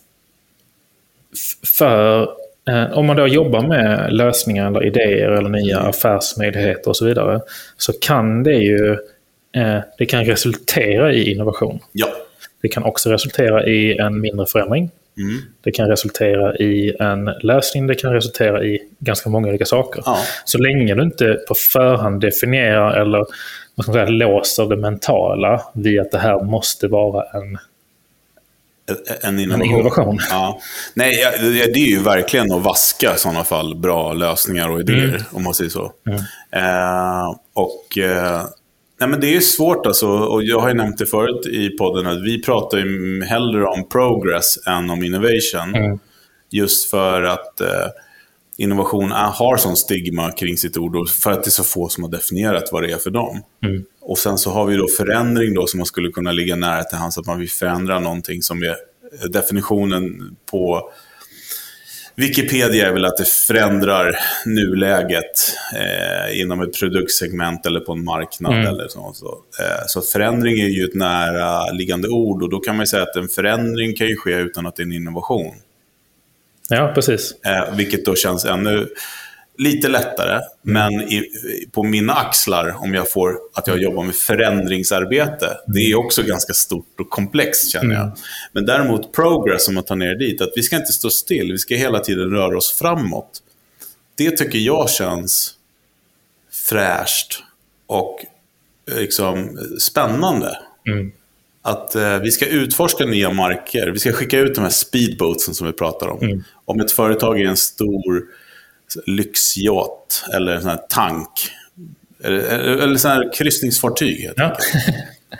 för 1.77 2.29
om 2.93 3.05
man 3.05 3.15
då 3.15 3.27
jobbar 3.27 3.61
med 3.61 4.13
lösningar 4.13 4.67
eller 4.67 4.85
idéer 4.85 5.29
eller 5.29 5.49
nya 5.49 5.79
affärsmöjligheter 5.79 6.89
och 6.89 6.97
så 6.97 7.05
vidare 7.05 7.41
så 7.77 7.93
kan 8.01 8.43
det 8.43 8.55
ju 8.55 8.91
eh, 9.55 9.79
det 9.97 10.05
kan 10.05 10.25
resultera 10.25 11.13
i 11.13 11.31
innovation. 11.31 11.79
Ja. 11.91 12.07
Det 12.61 12.67
kan 12.67 12.83
också 12.83 13.09
resultera 13.09 13.65
i 13.65 13.97
en 13.97 14.21
mindre 14.21 14.45
förändring. 14.45 14.91
Mm. 15.17 15.41
Det 15.63 15.71
kan 15.71 15.87
resultera 15.87 16.55
i 16.55 16.95
en 16.99 17.25
lösning, 17.25 17.87
det 17.87 17.95
kan 17.95 18.13
resultera 18.13 18.63
i 18.63 18.79
ganska 18.99 19.29
många 19.29 19.47
olika 19.47 19.65
saker. 19.65 20.03
Ja. 20.05 20.17
Så 20.45 20.57
länge 20.57 20.95
du 20.95 21.03
inte 21.03 21.37
på 21.47 21.55
förhand 21.55 22.21
definierar 22.21 23.01
eller 23.01 23.17
vad 23.75 23.83
ska 23.83 23.91
man 23.91 24.07
säga, 24.07 24.27
låser 24.27 24.65
det 24.65 24.77
mentala 24.77 25.61
vid 25.73 25.99
att 25.99 26.11
det 26.11 26.17
här 26.17 26.43
måste 26.43 26.87
vara 26.87 27.23
en 27.23 27.57
en 29.21 29.39
innovation. 29.39 29.61
En 29.61 29.79
innovation. 29.79 30.19
Ja. 30.29 30.59
Nej, 30.93 31.13
det 31.73 31.79
är 31.79 31.89
ju 31.89 31.99
verkligen 31.99 32.51
att 32.51 32.63
vaska 32.63 33.15
i 33.15 33.17
sådana 33.17 33.43
fall 33.43 33.75
bra 33.75 34.13
lösningar 34.13 34.69
och 34.69 34.79
idéer, 34.79 35.07
mm. 35.07 35.21
om 35.31 35.43
man 35.43 35.53
säger 35.53 35.69
så. 35.69 35.91
Mm. 36.07 36.19
Eh, 36.51 37.35
och 37.53 37.97
eh, 37.97 38.45
nej, 38.99 39.09
men 39.09 39.19
det 39.19 39.35
är 39.35 39.39
svårt 39.39 39.85
alltså, 39.85 40.07
och 40.07 40.43
jag 40.43 40.59
har 40.59 40.67
ju 40.67 40.73
nämnt 40.73 40.97
det 40.97 41.05
förut 41.05 41.47
i 41.47 41.69
podden, 41.69 42.07
att 42.07 42.23
vi 42.23 42.41
pratar 42.41 42.77
ju 42.77 43.23
hellre 43.23 43.65
om 43.65 43.89
progress 43.89 44.67
än 44.67 44.89
om 44.89 45.03
innovation. 45.03 45.75
Mm. 45.75 45.99
Just 46.49 46.89
för 46.89 47.23
att 47.23 47.61
eh, 47.61 47.87
innovation 48.57 49.11
har 49.11 49.57
sån 49.57 49.75
stigma 49.75 50.31
kring 50.31 50.57
sitt 50.57 50.77
ord 50.77 50.95
och 50.95 51.09
för 51.09 51.31
att 51.31 51.43
det 51.43 51.49
är 51.49 51.51
så 51.51 51.63
få 51.63 51.89
som 51.89 52.03
har 52.03 52.11
definierat 52.11 52.69
vad 52.71 52.83
det 52.83 52.91
är 52.91 52.97
för 52.97 53.11
dem. 53.11 53.43
Och 54.07 54.17
sen 54.17 54.37
så 54.37 54.51
har 54.51 54.65
vi 54.65 54.77
då 54.77 54.87
förändring 54.87 55.53
då 55.53 55.67
som 55.67 55.77
man 55.77 55.85
skulle 55.85 56.09
kunna 56.09 56.31
ligga 56.31 56.55
nära 56.55 56.83
till 56.83 56.97
hands, 56.97 57.17
att 57.17 57.25
man 57.25 57.39
vill 57.39 57.49
förändra 57.49 57.99
någonting 57.99 58.41
som 58.41 58.63
är 58.63 58.75
definitionen 59.29 60.35
på 60.51 60.91
Wikipedia 62.15 62.87
är 62.87 62.93
väl 62.93 63.05
att 63.05 63.17
det 63.17 63.27
förändrar 63.27 64.15
nuläget 64.45 65.55
eh, 65.75 66.41
inom 66.41 66.61
ett 66.61 66.79
produktsegment 66.79 67.65
eller 67.65 67.79
på 67.79 67.91
en 67.91 68.03
marknad. 68.03 68.53
Mm. 68.53 68.67
Eller 68.67 68.87
så. 68.87 69.11
Så, 69.13 69.27
eh, 69.59 69.83
så 69.87 70.01
förändring 70.01 70.59
är 70.59 70.67
ju 70.67 70.83
ett 70.83 70.95
nära 70.95 71.71
liggande 71.71 72.07
ord 72.07 72.43
och 72.43 72.49
då 72.49 72.59
kan 72.59 72.77
man 72.77 72.87
säga 72.87 73.03
att 73.03 73.15
en 73.15 73.27
förändring 73.27 73.95
kan 73.95 74.07
ju 74.07 74.15
ske 74.15 74.33
utan 74.33 74.67
att 74.67 74.75
det 74.75 74.81
är 74.81 74.85
en 74.85 74.93
innovation. 74.93 75.55
Ja, 76.69 76.91
precis. 76.95 77.35
Eh, 77.45 77.75
vilket 77.75 78.05
då 78.05 78.15
känns 78.15 78.45
ännu 78.45 78.87
lite 79.57 79.87
lättare. 79.87 80.41
Men 80.61 80.91
i, 80.93 81.23
på 81.71 81.83
mina 81.83 82.13
axlar, 82.13 82.75
om 82.83 82.93
jag 82.93 83.11
får 83.11 83.37
att 83.53 83.67
jag 83.67 83.81
jobbar 83.81 84.03
med 84.03 84.15
förändringsarbete, 84.15 85.57
det 85.67 85.79
är 85.79 85.95
också 85.95 86.23
ganska 86.23 86.53
stort 86.53 86.99
och 86.99 87.09
komplext 87.09 87.71
känner 87.71 87.95
jag. 87.95 88.11
Men 88.51 88.65
däremot 88.65 89.13
progress, 89.13 89.67
om 89.67 89.75
man 89.75 89.83
tar 89.83 89.95
ner 89.95 90.15
dit, 90.15 90.41
att 90.41 90.51
vi 90.55 90.63
ska 90.63 90.75
inte 90.75 90.93
stå 90.93 91.09
still, 91.09 91.51
vi 91.51 91.57
ska 91.57 91.75
hela 91.75 91.99
tiden 91.99 92.31
röra 92.31 92.57
oss 92.57 92.71
framåt. 92.71 93.41
Det 94.15 94.31
tycker 94.31 94.59
jag 94.59 94.89
känns 94.89 95.53
fräscht 96.51 97.43
och 97.87 98.25
eh, 98.91 98.99
liksom 98.99 99.59
spännande. 99.79 100.57
Mm. 100.87 101.11
Att 101.61 101.95
eh, 101.95 102.19
vi 102.19 102.31
ska 102.31 102.45
utforska 102.45 103.05
nya 103.05 103.31
marker. 103.31 103.87
Vi 103.87 103.99
ska 103.99 104.11
skicka 104.11 104.39
ut 104.39 104.55
de 104.55 104.61
här 104.61 104.69
speedboatsen 104.69 105.53
som 105.53 105.67
vi 105.67 105.73
pratar 105.73 106.07
om. 106.07 106.21
Mm. 106.21 106.43
Om 106.65 106.79
ett 106.79 106.91
företag 106.91 107.41
är 107.41 107.45
en 107.45 107.57
stor 107.57 108.23
lyxyacht 109.05 110.23
eller 110.33 110.59
sån 110.59 110.69
här 110.69 110.79
tank. 110.89 111.29
Eller, 112.23 112.39
eller, 112.39 112.97
sån 112.97 113.11
här 113.11 113.33
kryssningsfartyg. 113.33 114.19
Helt 114.21 114.37
Ja. 114.37 114.57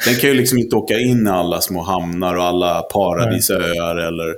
Den 0.06 0.16
kan 0.16 0.30
ju 0.30 0.36
liksom 0.36 0.58
inte 0.58 0.76
åka 0.76 1.00
in 1.00 1.28
i 1.28 1.30
alla 1.30 1.62
små 1.62 1.82
hamnar 1.82 2.36
och 2.36 2.44
alla 2.44 2.82
paradisöar 2.82 3.96
eller 3.96 4.36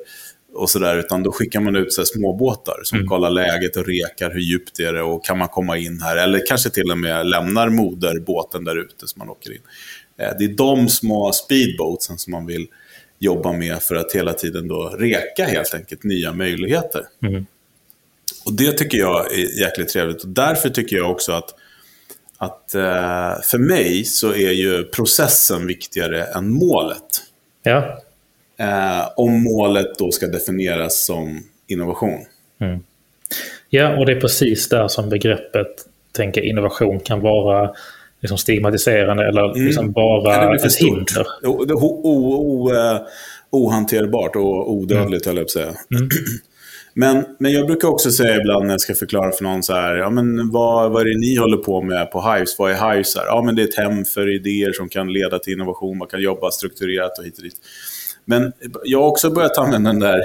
och 0.53 0.69
sådär, 0.69 0.97
utan 0.97 1.23
då 1.23 1.31
skickar 1.31 1.59
man 1.59 1.75
ut 1.75 1.93
så 1.93 2.05
småbåtar 2.05 2.79
som 2.83 3.07
kollar 3.07 3.29
läget 3.29 3.75
och 3.75 3.85
rekar 3.85 4.31
hur 4.31 4.39
djupt 4.39 4.79
är 4.79 4.93
det 4.93 5.01
och 5.01 5.25
kan 5.25 5.37
man 5.37 5.47
komma 5.47 5.77
in 5.77 6.01
här. 6.01 6.17
Eller 6.17 6.45
kanske 6.47 6.69
till 6.69 6.91
och 6.91 6.97
med 6.97 7.27
lämnar 7.27 7.69
moderbåten 7.69 8.63
där 8.63 8.75
ute 8.75 9.07
så 9.07 9.19
man 9.19 9.29
åker 9.29 9.51
in. 9.51 9.61
Eh, 10.19 10.29
Det 10.39 10.45
är 10.45 10.49
de 10.49 10.89
små 10.89 11.31
speedboatsen 11.31 12.17
som 12.17 12.31
man 12.31 12.45
vill 12.45 12.67
jobba 13.19 13.53
med 13.53 13.81
för 13.81 13.95
att 13.95 14.11
hela 14.11 14.33
tiden 14.33 14.67
då 14.67 14.95
reka 14.99 15.45
helt 15.45 15.73
enkelt 15.73 16.03
nya 16.03 16.33
möjligheter. 16.33 17.03
Mm. 17.23 17.45
Och 18.45 18.53
det 18.53 18.71
tycker 18.71 18.97
jag 18.97 19.33
är 19.33 19.59
jäkligt 19.61 19.89
trevligt. 19.89 20.23
Och 20.23 20.29
därför 20.29 20.69
tycker 20.69 20.95
jag 20.95 21.11
också 21.11 21.31
att, 21.31 21.55
att 22.37 22.75
eh, 22.75 23.41
för 23.43 23.57
mig 23.57 24.03
så 24.05 24.33
är 24.33 24.51
ju 24.51 24.83
processen 24.83 25.67
viktigare 25.67 26.23
än 26.23 26.49
målet. 26.53 27.03
Ja. 27.63 27.99
Eh, 28.59 29.09
om 29.15 29.43
målet 29.43 29.97
då 29.99 30.11
ska 30.11 30.27
definieras 30.27 31.05
som 31.05 31.43
innovation. 31.67 32.19
ja, 33.69 33.97
och 33.97 34.05
det 34.05 34.11
är 34.11 34.21
precis 34.21 34.69
där 34.69 34.87
som 34.87 35.09
begreppet 35.09 35.67
tänker 36.11 36.41
innovation 36.41 36.99
kan 36.99 37.21
vara 37.21 37.73
liksom 38.21 38.37
stigmatiserande 38.37 39.27
eller 39.27 39.65
liksom 39.65 39.83
Mm. 39.85 39.93
Ja, 39.95 40.19
det 40.41 40.45
bara 40.47 40.59
för 40.59 40.67
ett 40.67 40.75
hinder. 40.75 41.25
O, 41.43 41.65
det- 41.65 41.73
o, 41.73 42.01
o, 42.03 42.33
o, 42.35 42.73
eh, 42.75 43.01
ohanterbart 43.49 44.35
och 44.35 44.73
odödligt, 44.73 45.25
höll 45.25 45.35
jag 45.37 45.43
på 45.45 45.47
att 45.47 45.51
säga. 45.51 45.73
Men, 46.99 47.25
men 47.37 47.51
jag 47.51 47.67
brukar 47.67 47.87
också 47.87 48.11
säga 48.11 48.37
ibland 48.37 48.65
när 48.65 48.73
jag 48.73 48.81
ska 48.81 48.95
förklara 48.95 49.31
för 49.31 49.43
någon 49.43 49.63
så 49.63 49.73
här, 49.73 49.95
ja, 49.95 50.09
men 50.09 50.51
vad, 50.51 50.91
vad 50.91 51.01
är 51.01 51.05
det 51.05 51.19
ni 51.19 51.35
håller 51.35 51.57
på 51.57 51.81
med 51.81 52.11
på 52.11 52.33
Hives? 52.33 52.59
Vad 52.59 52.71
är 52.71 52.91
Hives? 52.91 53.15
Här? 53.15 53.25
Ja, 53.25 53.41
men 53.41 53.55
det 53.55 53.61
är 53.61 53.67
ett 53.67 53.77
hem 53.77 54.05
för 54.05 54.35
idéer 54.35 54.73
som 54.73 54.89
kan 54.89 55.13
leda 55.13 55.39
till 55.39 55.53
innovation. 55.53 55.97
Man 55.97 56.07
kan 56.07 56.21
jobba 56.21 56.51
strukturerat 56.51 57.19
och 57.19 57.25
hit 57.25 57.37
och 57.37 57.43
dit. 57.43 57.55
Men 58.25 58.53
jag 58.83 58.99
har 58.99 59.07
också 59.07 59.29
börjat 59.29 59.57
använda 59.57 59.89
den 59.89 59.99
där 59.99 60.23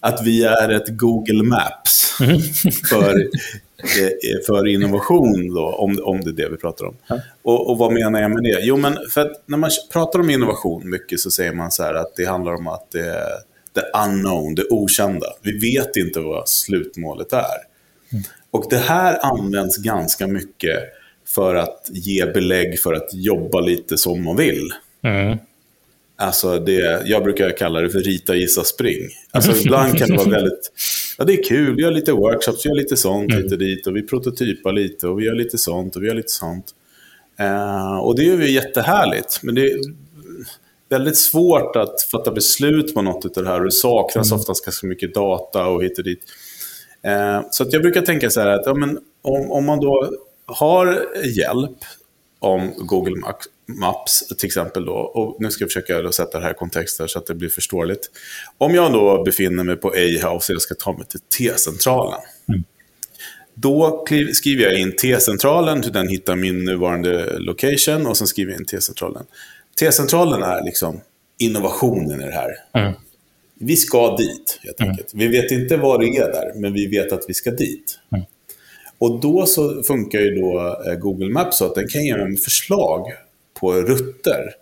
att 0.00 0.22
vi 0.26 0.44
är 0.44 0.68
ett 0.68 0.88
Google 0.88 1.42
Maps 1.42 2.18
för, 2.90 3.20
eh, 3.20 4.46
för 4.46 4.66
innovation, 4.66 5.54
då, 5.54 5.72
om, 5.72 5.98
om 6.02 6.20
det 6.20 6.30
är 6.30 6.44
det 6.44 6.48
vi 6.48 6.56
pratar 6.56 6.84
om. 6.84 6.96
Och, 7.42 7.70
och 7.70 7.78
vad 7.78 7.92
menar 7.92 8.20
jag 8.20 8.30
med 8.30 8.42
det? 8.42 8.60
Jo, 8.62 8.76
men 8.76 8.96
för 9.10 9.32
när 9.46 9.58
man 9.58 9.70
pratar 9.92 10.18
om 10.18 10.30
innovation 10.30 10.90
mycket 10.90 11.20
så 11.20 11.30
säger 11.30 11.52
man 11.52 11.70
så 11.70 11.82
här 11.82 11.94
att 11.94 12.16
det 12.16 12.24
handlar 12.24 12.54
om 12.54 12.66
att 12.68 12.90
det 12.90 13.06
är 13.08 13.47
the 13.74 13.98
unknown, 14.04 14.54
det 14.54 14.64
okända. 14.70 15.26
Vi 15.42 15.58
vet 15.58 15.96
inte 15.96 16.20
vad 16.20 16.48
slutmålet 16.48 17.32
är. 17.32 17.68
Och 18.50 18.66
det 18.70 18.78
här 18.78 19.18
används 19.22 19.76
ganska 19.76 20.26
mycket 20.26 20.78
för 21.26 21.54
att 21.54 21.90
ge 21.92 22.26
belägg 22.26 22.80
för 22.80 22.92
att 22.92 23.08
jobba 23.12 23.60
lite 23.60 23.98
som 23.98 24.24
man 24.24 24.36
vill. 24.36 24.70
Mm. 25.02 25.38
Alltså 26.16 26.58
det, 26.58 27.02
jag 27.06 27.22
brukar 27.22 27.50
kalla 27.50 27.80
det 27.80 27.90
för 27.90 28.00
rita, 28.00 28.34
gissa, 28.34 28.64
spring. 28.64 29.08
Alltså 29.30 29.56
ibland 29.60 29.98
kan 29.98 30.08
det 30.08 30.16
vara 30.16 30.30
väldigt, 30.30 30.72
ja 31.18 31.24
det 31.24 31.32
är 31.32 31.42
kul, 31.42 31.76
vi 31.76 31.82
gör 31.82 31.90
lite 31.90 32.12
workshops, 32.12 32.66
vi 32.66 32.68
gör 32.68 32.76
lite 32.76 32.96
sånt 32.96 33.34
och 33.52 33.58
dit 33.58 33.86
och 33.86 33.96
vi 33.96 34.02
prototypar 34.02 34.72
lite 34.72 35.08
och 35.08 35.20
vi 35.20 35.24
gör 35.24 35.34
lite 35.34 35.58
sånt 35.58 35.96
och 35.96 36.02
vi 36.02 36.06
gör 36.06 36.14
lite 36.14 36.32
sånt. 36.32 36.74
Eh, 37.38 37.98
och 37.98 38.16
det 38.16 38.22
är 38.22 38.36
ju 38.36 38.50
jättehärligt, 38.50 39.40
men 39.42 39.54
det 39.54 39.78
väldigt 40.88 41.18
svårt 41.18 41.76
att 41.76 42.02
fatta 42.02 42.30
beslut 42.30 42.94
på 42.94 43.02
något 43.02 43.36
av 43.38 43.44
det 43.44 43.50
här 43.50 43.60
det 43.60 43.72
saknas 43.72 44.32
oftast 44.32 44.64
ganska 44.64 44.86
mycket 44.86 45.14
data 45.14 45.66
och 45.66 45.84
hit 45.84 45.98
och 45.98 46.04
dit. 46.04 46.22
Eh, 47.02 47.42
så 47.50 47.62
att 47.62 47.72
jag 47.72 47.82
brukar 47.82 48.02
tänka 48.02 48.30
så 48.30 48.40
här 48.40 48.48
att 48.48 48.66
ja, 48.66 48.74
men 48.74 48.98
om, 49.22 49.50
om 49.50 49.64
man 49.64 49.80
då 49.80 50.12
har 50.46 51.06
hjälp 51.24 51.78
om 52.38 52.72
Google 52.76 53.16
Maps, 53.66 54.28
till 54.38 54.46
exempel 54.46 54.84
då, 54.84 54.92
och 54.92 55.36
nu 55.40 55.50
ska 55.50 55.62
jag 55.64 55.70
försöka 55.70 56.02
då 56.02 56.12
sätta 56.12 56.38
det 56.38 56.44
här 56.44 56.50
i 56.50 56.54
kontext 56.54 57.00
så 57.06 57.18
att 57.18 57.26
det 57.26 57.34
blir 57.34 57.48
förståeligt. 57.48 58.10
Om 58.58 58.74
jag 58.74 58.92
då 58.92 59.22
befinner 59.24 59.64
mig 59.64 59.76
på 59.76 59.88
A-house 59.88 60.52
och 60.52 60.54
jag 60.54 60.62
ska 60.62 60.74
ta 60.74 60.92
mig 60.92 61.06
till 61.06 61.20
T-centralen. 61.20 62.20
Då 63.54 64.04
kliv- 64.08 64.32
skriver 64.32 64.64
jag 64.64 64.78
in 64.78 64.96
T-centralen, 64.96 65.82
till 65.82 65.92
den 65.92 66.08
hittar 66.08 66.36
min 66.36 66.64
nuvarande 66.64 67.38
location 67.38 68.06
och 68.06 68.16
sen 68.16 68.26
skriver 68.26 68.52
jag 68.52 68.60
in 68.60 68.66
T-centralen. 68.66 69.24
T-centralen 69.80 70.42
är 70.42 70.64
liksom 70.64 71.00
innovationen 71.38 72.20
i 72.20 72.24
det 72.24 72.32
här. 72.32 72.50
Mm. 72.74 72.92
Vi 73.60 73.76
ska 73.76 74.16
dit, 74.16 74.60
helt 74.62 74.80
enkelt. 74.80 75.10
Vi 75.14 75.28
vet 75.28 75.50
inte 75.50 75.76
vad 75.76 76.00
det 76.00 76.06
är 76.06 76.32
där, 76.32 76.52
men 76.54 76.72
vi 76.72 76.86
vet 76.86 77.12
att 77.12 77.24
vi 77.28 77.34
ska 77.34 77.50
dit. 77.50 77.98
Mm. 78.12 78.24
Och 78.98 79.20
då 79.20 79.46
så 79.46 79.82
funkar 79.82 80.18
ju 80.18 80.34
då 80.34 80.76
eh, 80.86 80.94
Google 80.94 81.28
Maps 81.28 81.58
så 81.58 81.64
att 81.66 81.74
den 81.74 81.88
kan 81.88 82.04
ge 82.04 82.16
mig 82.16 82.36
förslag 82.36 83.06
på 83.60 83.72
rutter. 83.72 84.54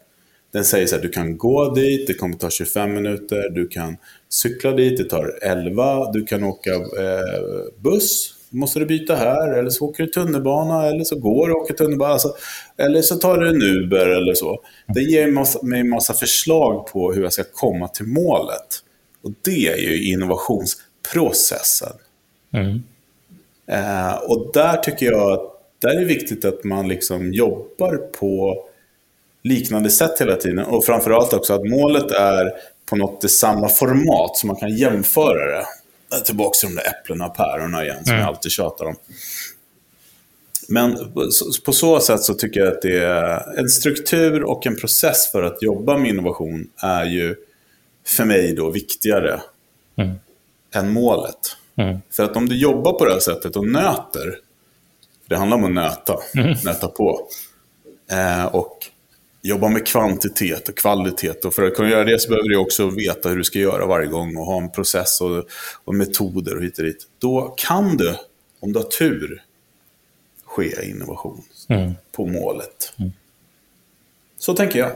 Den 0.52 0.64
säger 0.64 0.86
så 0.86 0.96
här, 0.96 1.02
du 1.02 1.08
kan 1.08 1.38
gå 1.38 1.74
dit, 1.74 2.06
det 2.06 2.14
kommer 2.14 2.36
ta 2.36 2.50
25 2.50 2.94
minuter, 2.94 3.50
du 3.50 3.68
kan 3.68 3.96
cykla 4.28 4.72
dit, 4.72 4.96
det 4.98 5.04
tar 5.04 5.38
11, 5.42 6.12
du 6.12 6.24
kan 6.24 6.44
åka 6.44 6.74
eh, 6.74 7.82
buss, 7.82 8.35
måste 8.50 8.78
du 8.78 8.86
byta 8.86 9.14
här, 9.14 9.52
eller 9.52 9.70
så 9.70 9.84
åker 9.84 10.02
du 10.02 10.10
tunnelbana, 10.10 10.86
eller 10.86 11.04
så 11.04 11.18
går 11.18 11.48
du 11.48 11.54
och 11.54 11.60
åker 11.60 11.74
tunnelbana, 11.74 12.12
alltså, 12.12 12.34
eller 12.76 13.02
så 13.02 13.16
tar 13.16 13.38
du 13.38 13.48
en 13.48 13.62
Uber 13.62 14.06
eller 14.06 14.34
så. 14.34 14.60
Det 14.94 15.02
ger 15.02 15.26
mig 15.66 15.80
en 15.80 15.88
massa 15.88 16.14
förslag 16.14 16.86
på 16.86 17.12
hur 17.12 17.22
jag 17.22 17.32
ska 17.32 17.44
komma 17.52 17.88
till 17.88 18.06
målet. 18.06 18.82
Och 19.22 19.30
det 19.42 19.68
är 19.68 19.76
ju 19.76 20.12
innovationsprocessen. 20.12 21.92
Mm. 22.52 22.82
Eh, 23.66 24.14
och 24.14 24.50
där 24.54 24.76
tycker 24.76 25.06
jag 25.06 25.32
att 25.32 25.52
där 25.78 25.88
är 25.88 26.00
det 26.00 26.04
viktigt 26.04 26.44
att 26.44 26.64
man 26.64 26.88
liksom 26.88 27.32
jobbar 27.32 27.96
på 27.96 28.62
liknande 29.42 29.90
sätt 29.90 30.20
hela 30.20 30.36
tiden. 30.36 30.64
Och 30.64 30.84
framförallt 30.84 31.32
också 31.32 31.54
att 31.54 31.68
målet 31.68 32.10
är 32.10 32.52
på 32.90 32.96
något 32.96 33.24
i 33.24 33.28
samma 33.28 33.68
format 33.68 34.36
så 34.36 34.46
man 34.46 34.56
kan 34.56 34.76
jämföra 34.76 35.58
det. 35.58 35.64
Är 36.10 36.20
Tillbaka 36.20 36.54
till 36.60 36.68
de 36.68 36.74
där 36.82 36.88
äpplena 36.90 37.26
och 37.26 37.36
päronen 37.36 37.82
igen 37.82 38.04
som 38.04 38.12
Mm. 38.12 38.20
jag 38.20 38.28
alltid 38.28 38.52
tjatar 38.52 38.84
om. 38.84 38.96
Men 40.68 41.12
på 41.12 41.30
så- 41.30 41.52
sätt 42.00 42.20
så 42.22 42.34
tycker 42.34 42.60
jag 42.60 42.68
att 42.72 42.82
det 42.82 42.98
är 43.04 43.58
en 43.58 43.68
struktur 43.68 44.42
och 44.44 44.66
en 44.66 44.76
process 44.76 45.28
för 45.32 45.42
att 45.42 45.62
jobba 45.62 45.98
med 45.98 46.10
innovation 46.10 46.70
är 46.76 47.04
ju 47.04 47.36
för 48.06 48.24
mig 48.24 48.54
då 48.54 48.70
viktigare 48.70 49.40
Mm. 49.96 50.14
än 50.74 50.90
målet. 50.92 51.38
Mm. 51.76 51.98
För 52.10 52.22
att 52.24 52.36
om 52.36 52.48
du 52.48 52.56
jobbar 52.56 52.92
på 52.92 53.04
det 53.04 53.12
här 53.12 53.20
sättet 53.20 53.56
och 53.56 53.66
nöter, 53.68 54.38
det 55.26 55.36
handlar 55.36 55.56
om 55.56 55.64
att 55.64 55.70
nöta, 55.72 56.16
nöta 56.64 56.88
på, 56.88 57.28
eh, 58.10 58.44
och 58.46 58.78
jobba 59.42 59.68
med 59.68 59.86
kvantitet 59.86 60.68
och 60.68 60.76
kvalitet. 60.78 61.44
Och 61.44 61.54
för 61.54 61.62
att 61.62 61.74
kunna 61.74 61.90
göra 61.90 62.04
det 62.04 62.18
så 62.18 62.28
behöver 62.28 62.48
du 62.48 62.56
också 62.56 62.90
veta 62.90 63.28
hur 63.28 63.36
du 63.36 63.44
ska 63.44 63.58
göra 63.58 63.86
varje 63.86 64.06
gång 64.06 64.36
och 64.36 64.46
ha 64.46 64.62
en 64.62 64.70
process 64.70 65.20
och, 65.20 65.44
och 65.84 65.94
metoder 65.94 66.56
och 66.56 66.62
hit 66.62 66.78
och 66.78 66.84
dit. 66.84 67.06
Då 67.18 67.54
kan 67.56 67.96
du, 67.96 68.14
om 68.60 68.72
du 68.72 68.78
har 68.78 68.86
tur, 68.86 69.42
ske 70.44 70.88
innovation 70.90 71.42
Mm. 71.68 71.92
på 72.12 72.26
målet. 72.26 72.92
Så 74.38 74.54
tänker 74.54 74.78
jag. 74.78 74.90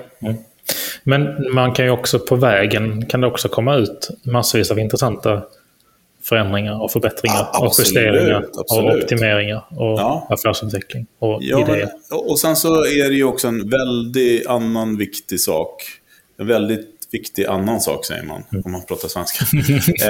Men 1.02 1.52
man 1.54 1.72
kan 1.74 1.84
ju 1.84 1.90
också 1.90 2.18
på 2.18 2.36
vägen 2.36 3.06
kan 3.06 3.20
det 3.20 3.26
också 3.26 3.48
komma 3.48 3.76
ut 3.76 4.08
massvis 4.22 4.70
av 4.70 4.78
intressanta 4.78 5.42
förändringar 6.22 6.82
och 6.82 6.90
förbättringar 6.92 7.36
Ja, 7.52 7.58
och 7.58 7.66
absolut, 7.66 7.88
justeringar 7.88 8.42
och 8.54 8.60
absolut. 8.60 9.04
optimeringar 9.04 9.64
och 9.70 9.98
Ja. 10.00 10.26
affärsutveckling 10.30 11.06
och 11.18 11.38
Ja, 11.42 11.60
idéer. 11.62 11.90
och 12.10 12.38
sen 12.38 12.56
så 12.56 12.84
är 12.84 13.08
det 13.08 13.14
ju 13.14 13.24
också 13.24 13.48
en 13.48 13.68
väldigt 13.70 14.46
annan 14.46 14.96
viktig 14.96 15.40
sak. 15.40 15.82
En 16.38 16.46
väldigt 16.46 16.96
viktig 17.12 17.44
annan 17.46 17.80
sak, 17.80 18.04
säger 18.06 18.22
man, 18.22 18.44
om 18.64 18.72
man 18.72 18.84
pratar 18.86 19.08
svenska. 19.08 19.44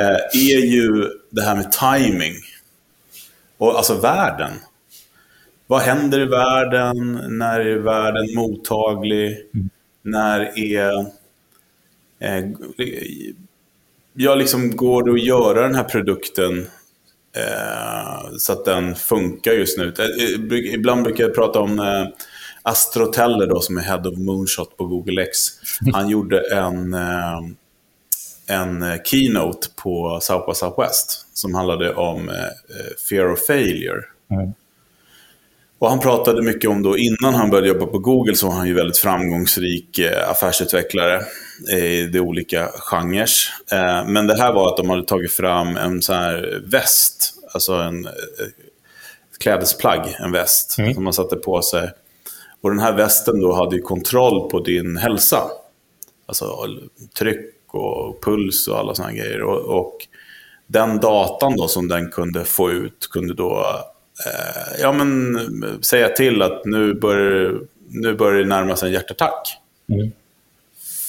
eh, 0.01 0.17
är 0.35 0.67
ju 0.67 1.09
det 1.31 1.43
här 1.43 1.57
med 1.57 1.73
timing. 1.73 2.35
Och 3.59 3.77
alltså 3.77 3.95
världen. 3.95 4.51
Vad 5.67 5.81
händer 5.81 6.21
i 6.21 6.25
världen? 6.25 7.21
När 7.39 7.61
är 7.61 7.77
världen 7.79 8.35
mottaglig? 8.35 9.39
När 10.03 10.59
är... 10.59 10.99
Eh, 12.21 12.45
jag 14.15 14.39
liksom 14.39 14.77
går 14.77 15.03
det 15.03 15.13
att 15.13 15.25
göra 15.25 15.63
den 15.63 15.75
här 15.75 15.85
produkten 15.85 16.59
eh, 17.37 18.37
så 18.39 18.53
att 18.53 18.65
den 18.65 18.95
funkar 18.95 19.53
just 19.53 19.79
nu. 19.79 19.95
Eh, 19.99 20.05
eh, 20.05 20.75
Ibland 20.75 21.03
brukar 21.03 21.25
jag 21.25 21.35
prata 21.35 21.61
om 21.61 21.79
eh, 21.79 22.07
Astroteller 22.63 23.47
då, 23.47 23.61
som 23.61 23.79
är 23.79 23.83
Head 23.83 24.09
of 24.09 24.19
Moonshot 24.19 24.77
på 24.77 24.87
Google 24.87 25.23
X. 25.23 25.39
Han 25.93 26.09
gjorde 26.11 26.57
en, 26.57 26.95
eh, 26.95 27.41
en 28.47 28.83
eh, 28.83 29.03
keynote 29.05 29.69
på 29.77 30.19
South 30.23 30.47
by 30.47 30.55
Southwest 30.55 31.27
som 31.33 31.55
handlade 31.55 31.95
om 31.95 32.29
eh, 32.29 32.35
fear 33.09 33.33
of 33.33 33.47
failure. 33.47 34.01
Mm. 34.31 34.53
Och 35.79 35.91
han 35.91 36.01
pratade 36.01 36.43
mycket 36.43 36.71
om 36.71 36.83
då, 36.83 36.99
innan 36.99 37.35
han 37.35 37.51
började 37.51 37.69
jobba 37.69 37.87
på 37.87 37.99
Google 37.99 38.35
så 38.35 38.47
var 38.47 38.55
han 38.55 38.69
ju 38.69 38.75
väldigt 38.75 38.99
framgångsrik 38.99 40.01
affärsutvecklare 40.27 41.23
i 41.69 42.07
de 42.13 42.21
olika 42.21 42.69
genrer. 42.79 43.29
Eh, 43.73 44.07
men 44.07 44.27
det 44.27 44.37
här 44.39 44.53
var 44.53 44.69
att 44.69 44.77
de 44.77 44.91
hade 44.91 45.05
tagit 45.05 45.33
fram 45.33 45.77
en 45.77 46.03
sån 46.03 46.17
här 46.17 46.63
väst, 46.65 47.35
alltså 47.55 47.73
en 47.73 48.07
eh, 48.07 48.13
klädesplagg, 49.41 50.17
en 50.21 50.33
väst, 50.33 50.77
Mm. 50.79 50.95
som 50.95 51.05
man 51.05 51.13
satte 51.13 51.37
på 51.37 51.63
sig. 51.63 51.91
Och 52.63 52.71
den 52.71 52.79
här 52.79 52.93
västen 52.97 53.41
då 53.41 53.53
hade 53.55 53.77
ju 53.77 53.83
kontroll 53.83 54.51
på 54.51 54.61
din 54.61 54.97
hälsa. 54.97 55.43
Alltså 56.27 56.67
tryck 57.19 57.55
och 57.67 58.23
puls 58.25 58.69
och 58.69 58.79
alla 58.79 58.95
sådana 58.95 59.13
grejer. 59.13 59.43
Och, 59.43 59.79
och 59.81 59.97
den 60.67 61.01
datan 61.01 61.57
då 61.57 61.69
som 61.69 61.89
den 61.89 62.11
kunde 62.11 62.45
få 62.45 62.71
ut 62.71 63.09
kunde 63.11 63.35
då 63.35 63.67
eh, 64.27 64.81
ja, 64.81 64.93
men, 64.93 65.79
säga 65.83 66.09
till 66.09 66.43
att 66.43 66.65
nu 66.65 66.95
börjar, 66.95 67.61
nu 67.89 68.15
börjar 68.15 68.39
det 68.43 68.49
närma 68.49 68.77
sig 68.77 68.89
en 68.89 68.93
hjärtattack. 68.93 69.57
Mm. 69.89 70.13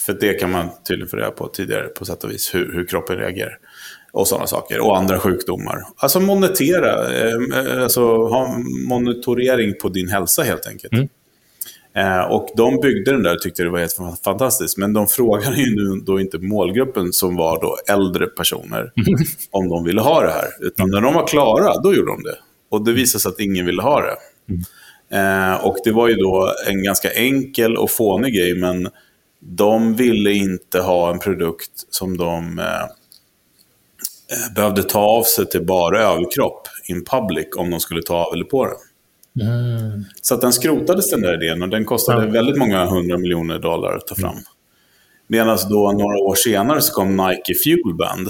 För 0.06 0.14
det 0.14 0.34
kan 0.34 0.52
man 0.52 0.70
tydligen 0.88 1.10
få 1.10 1.18
reda 1.18 1.32
på 1.32 1.48
tidigare 1.48 1.88
på 1.88 2.06
sätt 2.06 2.24
och 2.24 2.32
vis, 2.32 2.56
hur, 2.56 2.74
hur 2.74 2.88
kroppen 2.88 3.18
reagerar. 3.18 3.58
Och 4.12 4.28
sådana 4.28 4.48
saker. 4.48 4.80
Och 4.80 4.98
andra 4.98 5.20
sjukdomar. 5.20 5.84
Alltså 5.98 6.20
monitera, 6.20 7.14
eh, 7.14 7.84
alltså 7.84 8.02
ha 8.28 8.58
monitorering 8.88 9.74
på 9.82 9.90
din 9.90 10.10
hälsa 10.10 10.44
helt 10.44 10.68
enkelt. 10.68 10.94
Mm. 10.94 11.08
Eh, 11.94 12.22
och 12.22 12.50
de 12.58 12.80
byggde 12.80 13.12
den 13.12 13.24
där 13.24 13.36
och 13.36 13.42
tyckte 13.42 13.64
det 13.64 13.70
var 13.70 13.80
helt 13.80 13.98
fantastiskt. 14.24 14.78
Men 14.78 14.94
de 14.94 15.08
frågade 15.08 15.56
ju 15.56 15.76
nu 15.76 16.02
då 16.06 16.20
inte 16.20 16.40
målgruppen 16.40 17.14
som 17.14 17.36
var 17.36 17.62
då 17.62 17.78
äldre 17.94 18.28
personer 18.28 18.92
om 19.52 19.70
de 19.70 19.84
ville 19.84 20.02
ha 20.02 20.22
det 20.22 20.32
här. 20.32 20.48
Utan 20.60 20.90
när 20.90 21.02
de 21.02 21.14
var 21.14 21.28
klara, 21.28 21.82
då 21.82 21.94
gjorde 21.94 22.12
de 22.12 22.24
det. 22.24 22.38
Och 22.70 22.86
det 22.86 22.94
visade 22.94 23.22
sig 23.22 23.30
att 23.30 23.40
ingen 23.40 23.66
ville 23.66 23.82
ha 23.82 24.02
det. 24.02 24.16
Eh, 25.18 25.66
och 25.66 25.78
det 25.84 25.92
var 25.92 26.08
ju 26.08 26.16
då 26.16 26.54
en 26.68 26.84
ganska 26.84 27.12
enkel 27.12 27.78
och 27.78 27.92
fånig 27.92 28.34
grej, 28.34 28.56
men 28.56 28.90
de 29.42 29.96
ville 29.96 30.32
inte 30.32 30.80
ha 30.80 31.12
en 31.12 31.20
produkt 31.20 31.72
som 31.90 32.18
de 32.18 32.60
eh, 32.60 32.66
eh, 32.66 34.54
behövde 34.56 34.84
ta 34.84 35.00
av 35.00 35.24
sig 35.24 35.46
till 35.46 35.66
bara 35.66 36.02
överkropp 36.02 36.68
in 36.88 37.06
public 37.06 37.48
om 37.58 37.70
de 37.70 37.80
skulle 37.80 38.02
ta 38.02 38.16
av 38.16 38.34
eller 38.34 38.46
på 38.46 38.66
den. 38.66 38.76
Mm. 39.48 40.06
Så 40.22 40.36
att 40.36 40.42
den 40.42 40.54
skrotades 40.54 41.12
den 41.12 41.22
där 41.22 41.44
idén 41.44 41.62
och 41.62 41.70
den 41.70 41.86
kostade 41.86 42.26
Ja. 42.26 42.32
väldigt 42.32 42.58
många 42.58 42.86
hundra 42.86 43.18
miljoner 43.18 43.60
dollar 43.60 43.96
att 43.96 44.08
ta 44.08 44.16
fram. 44.16 44.36
Medan 45.28 45.58
då 45.70 45.92
några 45.92 46.18
år 46.18 46.36
senare 46.36 46.82
så 46.82 46.94
kom 46.94 47.18
Nike 47.18 47.54
Fuel 47.64 47.96
Band. 47.96 48.30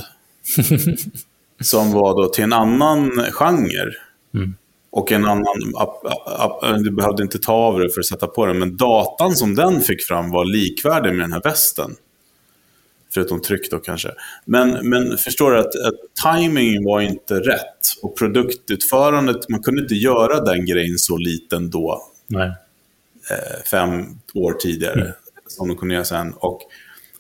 som 1.62 1.92
var 1.92 2.22
då 2.22 2.30
till 2.30 2.44
en 2.44 2.54
annan 2.54 3.12
genre. 3.32 3.92
Mm. 4.34 4.56
Och 4.92 5.12
en 5.12 5.26
annan, 5.26 5.76
app, 5.76 6.06
app, 6.26 6.84
du 6.84 6.92
behövde 6.92 7.24
inte 7.24 7.40
ta 7.40 7.54
av 7.54 7.80
det 7.80 7.90
för 7.90 8.00
att 8.00 8.06
sätta 8.06 8.28
på 8.28 8.46
den, 8.46 8.60
men 8.60 8.78
datan 8.78 9.36
som 9.36 9.56
den 9.56 9.82
fick 9.82 10.04
fram 10.04 10.32
var 10.32 10.46
likvärdig 10.46 11.10
med 11.14 11.20
den 11.20 11.34
här 11.34 11.42
västen. 11.44 11.96
Förutom 13.14 13.42
tryck 13.42 13.72
då 13.72 13.80
kanske. 13.80 14.12
Men, 14.46 14.90
men 14.90 15.18
förstår 15.18 15.52
du 15.52 15.60
att, 15.60 15.66
att 15.66 15.96
timingen 16.24 16.84
var 16.84 17.02
inte 17.02 17.40
rätt. 17.40 17.80
Och 18.02 18.18
produktutförandet, 18.18 19.50
man 19.50 19.64
kunde 19.64 19.82
inte 19.82 19.96
göra 19.96 20.40
den 20.40 20.66
grejen 20.66 20.98
så 20.98 21.18
liten 21.18 21.70
då, 21.70 22.08
Nej. 22.28 22.48
eh, 23.32 23.64
fem 23.72 24.06
år 24.34 24.54
tidigare, 24.54 25.14
som 25.48 25.68
de 25.68 25.78
kunde 25.78 25.94
göra 25.94 26.06
sen. 26.06 26.34
Och 26.34 26.62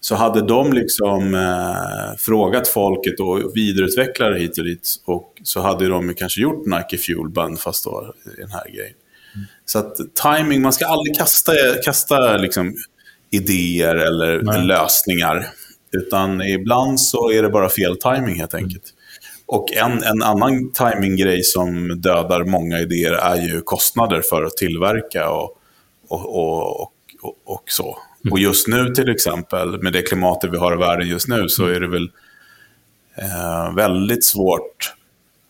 så 0.03 0.15
hade 0.15 0.41
de 0.41 0.73
liksom 0.73 1.33
eh, 1.33 2.17
frågat 2.17 2.67
folket 2.67 3.19
och 3.19 3.51
vidareutvecklare 3.55 4.39
hit 4.39 4.57
och 4.57 4.65
dit. 4.65 4.95
Och 5.05 5.33
så 5.43 5.61
hade 5.61 5.87
de 5.87 6.13
kanske 6.13 6.41
gjort 6.41 6.65
Nike 6.65 6.97
Fuel 6.97 7.29
Band 7.29 7.59
fast 7.59 7.83
då 7.83 8.13
i 8.37 8.41
den 8.41 8.51
här 8.51 8.69
grejen. 8.73 8.93
Så 9.65 9.79
att 9.79 9.95
timing, 10.23 10.61
man 10.61 10.73
ska 10.73 10.85
aldrig 10.85 11.17
kasta, 11.17 11.53
kasta 11.85 12.37
liksom 12.37 12.75
idéer 13.31 13.95
eller 13.95 14.41
Nej. 14.41 14.65
lösningar. 14.65 15.47
Utan 15.91 16.41
ibland 16.41 17.01
så 17.01 17.31
är 17.31 17.43
det 17.43 17.49
bara 17.49 17.69
fel 17.69 17.97
timing 17.97 18.35
helt 18.35 18.53
enkelt. 18.53 18.83
Och 19.45 19.73
en, 19.73 20.03
en 20.03 20.23
annan 20.23 20.71
timinggrej 20.71 21.43
som 21.43 22.01
dödar 22.01 22.43
många 22.43 22.79
idéer 22.79 23.13
är 23.13 23.35
ju 23.35 23.61
kostnader 23.61 24.21
för 24.21 24.43
att 24.43 24.57
tillverka 24.57 25.29
och, 25.29 25.57
och, 26.07 26.81
och, 26.81 26.91
och, 27.21 27.35
och 27.45 27.63
så. 27.65 27.97
Och 28.29 28.39
just 28.39 28.67
nu 28.67 28.89
till 28.89 29.09
exempel, 29.09 29.81
med 29.81 29.93
det 29.93 30.01
klimatet 30.01 30.53
vi 30.53 30.57
har 30.57 30.73
i 30.73 30.77
världen 30.77 31.07
just 31.07 31.27
nu, 31.27 31.49
så 31.49 31.65
är 31.65 31.79
det 31.79 31.87
väl 31.87 32.09
eh, 33.17 33.75
väldigt 33.75 34.25
svårt 34.25 34.93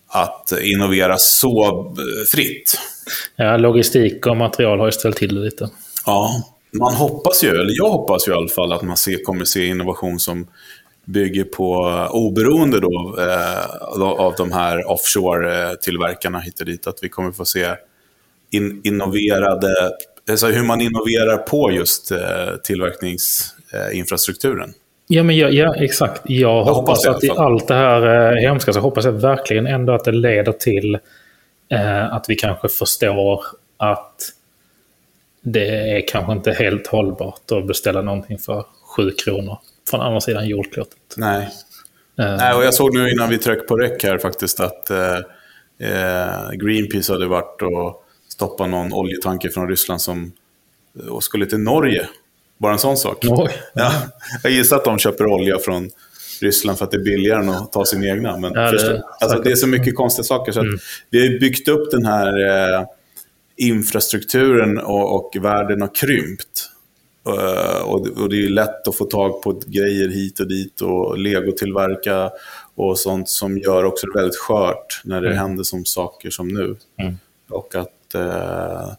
att 0.08 0.52
innovera 0.62 1.18
så 1.18 1.70
eh, 1.70 2.26
fritt. 2.32 2.80
Ja, 3.36 3.58
logistik 3.58 4.28
och 4.28 4.38
material 4.38 4.80
har 4.80 4.86
ju 4.86 4.92
ställt 4.92 5.18
till 5.18 5.36
det 5.36 5.42
lite. 5.42 5.70
Ja, 6.06 6.44
man 6.80 6.94
hoppas 6.94 7.44
ju, 7.44 7.50
eller 7.50 7.74
jag 7.78 7.90
hoppas 7.90 8.28
ju 8.28 8.32
i 8.32 8.36
alla 8.36 8.48
fall 8.48 8.74
att 8.74 8.82
man 8.82 8.98
ser, 8.98 9.24
kommer 9.24 9.46
se 9.46 9.66
innovation 9.66 10.20
som 10.20 10.48
bygger 11.06 11.44
på 11.44 11.90
eh, 11.90 12.16
oberoende 12.16 12.80
då, 12.80 13.16
eh, 13.20 14.02
av 14.02 14.34
de 14.38 14.52
här 14.52 14.92
offshore-tillverkarna 14.92 16.40
hit 16.40 16.60
och 16.60 16.66
dit. 16.66 16.88
Att 16.88 17.00
vi 17.02 17.10
kommer 17.10 17.32
få 17.32 17.46
se 17.46 17.76
in, 18.50 18.82
innoverade, 18.84 19.92
alltså 20.30 20.48
hur 20.48 20.64
man 20.64 20.82
innoverar 20.82 21.38
på 21.38 21.72
just 21.72 22.12
eh, 22.12 22.18
tillverkningsinfrastrukturen. 22.64 24.74
Ja, 25.08 25.24
men 25.24 25.38
ja, 25.38 25.50
ja 25.50 25.76
exakt. 25.76 26.22
Jag, 26.26 26.64
hoppas 26.64 26.76
hoppas 26.76 27.06
i 27.06 27.08
att 27.08 27.24
i 27.24 27.30
allt 27.30 27.68
det 27.68 27.74
här 27.74 28.32
eh, 28.32 28.42
hemska 28.42 28.74
så 28.74 28.80
hoppas 28.80 29.06
jag 29.06 29.12
verkligen 29.12 29.68
ändå 29.68 29.94
att 29.94 30.04
det 30.04 30.12
leder 30.12 30.52
till 30.52 30.96
eh, 31.70 32.14
att 32.14 32.26
vi 32.28 32.36
kanske 32.36 32.70
förstår 32.70 33.44
att 33.78 34.16
det 35.42 35.98
är 35.98 36.08
kanske 36.08 36.32
inte 36.32 36.52
helt 36.52 36.88
hållbart 36.88 37.52
att 37.52 37.68
beställa 37.68 38.02
någonting 38.02 38.38
för 38.38 38.66
sju 38.96 39.12
kronor 39.12 39.58
från 39.90 40.02
andra 40.02 40.22
sidan 40.22 40.48
jordklotet. 40.48 40.98
Nej. 41.18 41.50
Eh, 42.20 42.36
Nej, 42.38 42.54
och 42.54 42.64
jag 42.64 42.74
såg 42.74 42.94
nu 42.94 43.10
innan 43.10 43.30
vi 43.30 43.38
tryckte 43.38 43.68
på 43.68 43.78
räck 43.78 44.04
här 44.04 44.18
faktiskt 44.18 44.60
att 44.60 44.90
eh, 44.90 45.18
eh, 45.80 46.52
Greenpeace 46.52 47.14
hade 47.14 47.28
varit 47.28 47.62
och 47.62 48.01
stoppat 48.42 48.70
någon 48.70 48.94
oljetanker 48.94 49.50
från 49.50 49.68
Ryssland 49.70 50.02
som 50.02 50.32
och 51.10 51.24
skulle 51.24 51.46
till 51.46 51.58
Norge. 51.60 52.08
Bara 52.58 52.74
en 52.74 52.80
sån 52.80 52.98
sak. 52.98 53.18
Oj. 53.30 53.50
Ja, 53.74 53.92
jag 54.44 54.52
gissar 54.52 54.76
att 54.78 54.86
de 54.86 54.98
köper 55.00 55.26
olja 55.26 55.60
från 55.60 55.90
Ryssland 56.42 56.78
för 56.78 56.86
att 56.86 56.92
det 56.92 56.98
är 56.98 57.04
billigare 57.04 57.40
än 57.40 57.50
att 57.50 57.72
ta 57.74 57.86
sin 57.86 58.04
egna. 58.04 58.38
Men 58.38 58.54
Ja, 58.54 58.72
det 58.72 59.04
alltså, 59.20 59.40
det 59.40 59.52
är 59.52 59.56
så 59.56 59.68
mycket 59.68 59.96
konstiga 59.96 60.24
saker. 60.24 60.52
Så 60.52 60.60
att 60.60 60.66
Mm. 60.66 60.80
Vi 61.10 61.22
har 61.34 61.40
byggt 61.40 61.68
upp 61.68 61.92
den 61.92 62.06
här 62.06 62.40
eh, 62.80 62.86
infrastrukturen 63.58 64.78
och, 64.78 65.16
och 65.16 65.44
världen 65.44 65.82
har 65.82 65.96
krympt. 65.96 66.70
Eh, 67.28 67.82
och, 67.82 68.06
det- 68.08 68.22
och 68.22 68.30
det 68.30 68.46
är 68.46 68.50
lätt 68.50 68.88
att 68.88 68.96
få 68.96 69.06
tag 69.06 69.42
på 69.42 69.62
grejer 69.68 70.08
hit 70.10 70.40
och 70.40 70.48
dit 70.48 70.82
och 70.82 71.18
legotillverka 71.18 72.32
och 72.76 73.00
sånt 73.00 73.30
som 73.30 73.58
gör 73.58 73.84
också 73.86 74.08
det 74.08 74.20
väldigt 74.20 74.38
skört 74.40 75.02
när 75.04 75.22
det 75.22 75.28
Mm. 75.28 75.40
händer 75.40 75.64
som 75.64 75.86
saker 75.86 76.30
som 76.30 76.48
nu. 76.48 76.76
Mm. 77.02 77.18
Och 77.50 77.76
att 77.76 77.90
eh, 78.16 78.94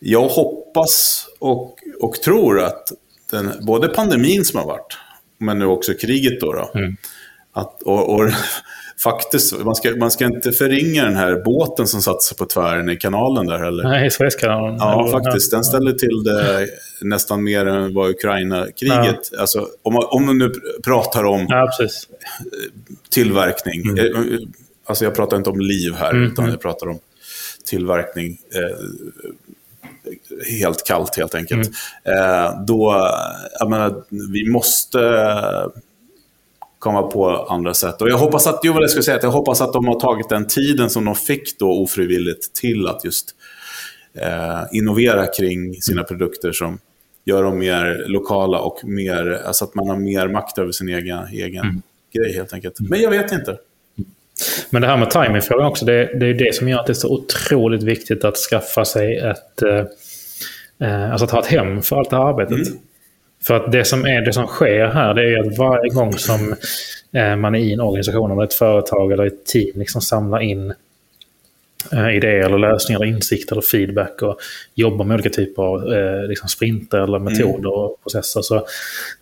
jag 0.00 0.28
hoppas 0.28 1.26
och, 1.38 1.78
och 2.00 2.14
tror 2.14 2.60
att 2.60 2.92
den, 3.30 3.52
både 3.66 3.88
pandemin 3.88 4.44
som 4.44 4.58
har 4.58 4.66
varit, 4.66 4.98
men 5.38 5.58
nu 5.58 5.64
också 5.64 5.94
kriget 5.94 6.40
då, 6.40 6.52
då 6.52 6.70
Mm. 6.74 6.96
att, 7.52 7.82
och, 7.82 8.14
och 8.14 8.30
faktiskt, 9.02 9.64
man 9.64 9.74
ska, 9.74 9.96
man 9.96 10.10
ska 10.10 10.24
inte 10.24 10.52
förringa 10.52 11.04
den 11.04 11.16
här 11.16 11.42
båten 11.44 11.86
som 11.86 12.02
satte 12.02 12.24
sig 12.24 12.36
på 12.36 12.46
tvären 12.46 12.90
i 12.90 12.96
kanalen 12.96 13.46
där 13.46 13.58
heller. 13.58 13.84
Nej, 13.84 14.10
Suezkanalen. 14.10 14.76
Ja, 14.78 15.08
faktiskt. 15.10 15.50
Den 15.50 15.64
ställer 15.64 15.92
till 15.92 16.24
det 16.24 16.68
nästan 17.00 17.44
mer 17.44 17.66
än 17.66 17.94
vad 17.94 18.10
Ukraina-kriget... 18.10 19.30
Alltså, 19.38 19.68
om, 19.82 19.92
man, 19.92 20.04
om 20.06 20.26
man 20.26 20.38
nu 20.38 20.52
pratar 20.84 21.24
om 21.24 21.46
Ja, 21.48 21.70
tillverkning. 23.10 23.82
Mm. 23.82 24.52
Alltså 24.86 25.04
jag 25.04 25.14
pratar 25.14 25.36
inte 25.36 25.50
om 25.50 25.60
liv 25.60 25.94
här, 25.94 26.10
mm. 26.10 26.32
utan 26.32 26.50
jag 26.50 26.60
pratar 26.60 26.88
om 26.88 26.98
tillverkning. 27.64 28.38
Eh, 28.54 28.76
helt 30.60 30.86
kallt 30.86 31.16
helt 31.16 31.34
enkelt. 31.34 31.70
Mm. 32.04 32.18
Eh, 32.18 32.64
då, 32.64 33.10
jag 33.58 33.70
menar, 33.70 34.04
vi 34.32 34.50
måste 34.50 34.98
komma 36.84 37.02
på 37.02 37.30
andra 37.30 37.74
sätt. 37.74 38.02
Och 38.02 38.08
jag 38.08 38.18
hoppas 38.18 38.46
att, 38.46 38.60
jo, 38.62 38.72
vad 38.72 38.82
jag 38.82 38.90
skulle 38.90 39.02
säga, 39.02 39.16
att 39.16 39.22
jag 39.22 39.30
hoppas 39.30 39.60
att 39.60 39.72
de 39.72 39.86
har 39.86 40.00
tagit 40.00 40.28
den 40.28 40.46
tiden 40.46 40.90
som 40.90 41.04
de 41.04 41.14
fick 41.14 41.58
då 41.58 41.82
ofrivilligt 41.82 42.54
till 42.54 42.88
att 42.88 43.04
just 43.04 43.34
eh, 44.14 44.62
innovera 44.72 45.26
kring 45.26 45.82
sina 45.82 46.04
produkter 46.04 46.52
som 46.52 46.78
gör 47.24 47.42
dem 47.42 47.58
mer 47.58 48.04
lokala 48.08 48.58
och 48.58 48.84
mer, 48.84 49.42
alltså 49.46 49.64
att 49.64 49.74
man 49.74 49.88
har 49.88 49.96
mer 49.96 50.28
makt 50.28 50.58
över 50.58 50.72
sin 50.72 50.88
egen, 50.88 51.26
egen 51.26 51.64
mm. 51.64 51.82
grej 52.12 52.34
helt 52.34 52.52
enkelt. 52.52 52.80
Men 52.80 53.00
jag 53.00 53.10
vet 53.10 53.32
inte. 53.32 53.58
Men 54.70 54.82
det 54.82 54.88
här 54.88 54.96
med 54.96 55.10
timingfrågan 55.10 55.66
också, 55.66 55.84
det, 55.84 56.10
det 56.20 56.26
är 56.26 56.34
det 56.34 56.54
som 56.54 56.68
gör 56.68 56.78
att 56.78 56.86
det 56.86 56.92
är 56.92 56.94
så 56.94 57.14
otroligt 57.14 57.82
viktigt 57.82 58.24
att 58.24 58.36
skaffa 58.36 58.84
sig 58.84 59.16
ett, 59.16 59.62
eh, 59.62 59.84
eh 60.88 61.10
alltså 61.10 61.24
att 61.24 61.30
ha 61.30 61.40
ett 61.40 61.46
hem 61.46 61.82
för 61.82 61.96
allt 61.96 62.10
det 62.10 62.16
här 62.16 62.24
arbetet. 62.24 62.68
Mm. 62.68 62.78
För 63.46 63.54
att 63.54 63.72
det 63.72 63.84
som, 63.84 64.06
är, 64.06 64.20
det 64.20 64.32
som 64.32 64.46
sker 64.46 64.86
här, 64.86 65.14
det 65.14 65.22
är 65.22 65.40
att 65.40 65.58
varje 65.58 65.90
gång 65.90 66.12
som 66.12 66.54
eh, 67.12 67.36
man 67.36 67.54
är 67.54 67.58
i 67.58 67.72
en 67.72 67.80
organisation, 67.80 68.30
eller 68.30 68.44
ett 68.44 68.54
företag 68.54 69.12
eller 69.12 69.26
ett 69.26 69.46
team, 69.46 69.78
liksom 69.78 70.00
samlar 70.00 70.40
in 70.40 70.74
idéer 71.92 72.44
eller 72.44 72.58
lösningar, 72.58 73.00
eller 73.00 73.12
insikter 73.12 73.54
eller 73.54 73.62
feedback 73.62 74.22
och 74.22 74.38
jobbar 74.74 75.04
med 75.04 75.14
olika 75.14 75.30
typer 75.30 75.62
av 75.62 75.92
eh, 75.92 76.28
liksom 76.28 76.48
sprinter 76.48 76.98
eller 76.98 77.16
mm. 77.16 77.32
metoder 77.32 77.68
mm. 77.68 77.72
och 77.72 78.02
processer 78.02 78.42
så 78.42 78.66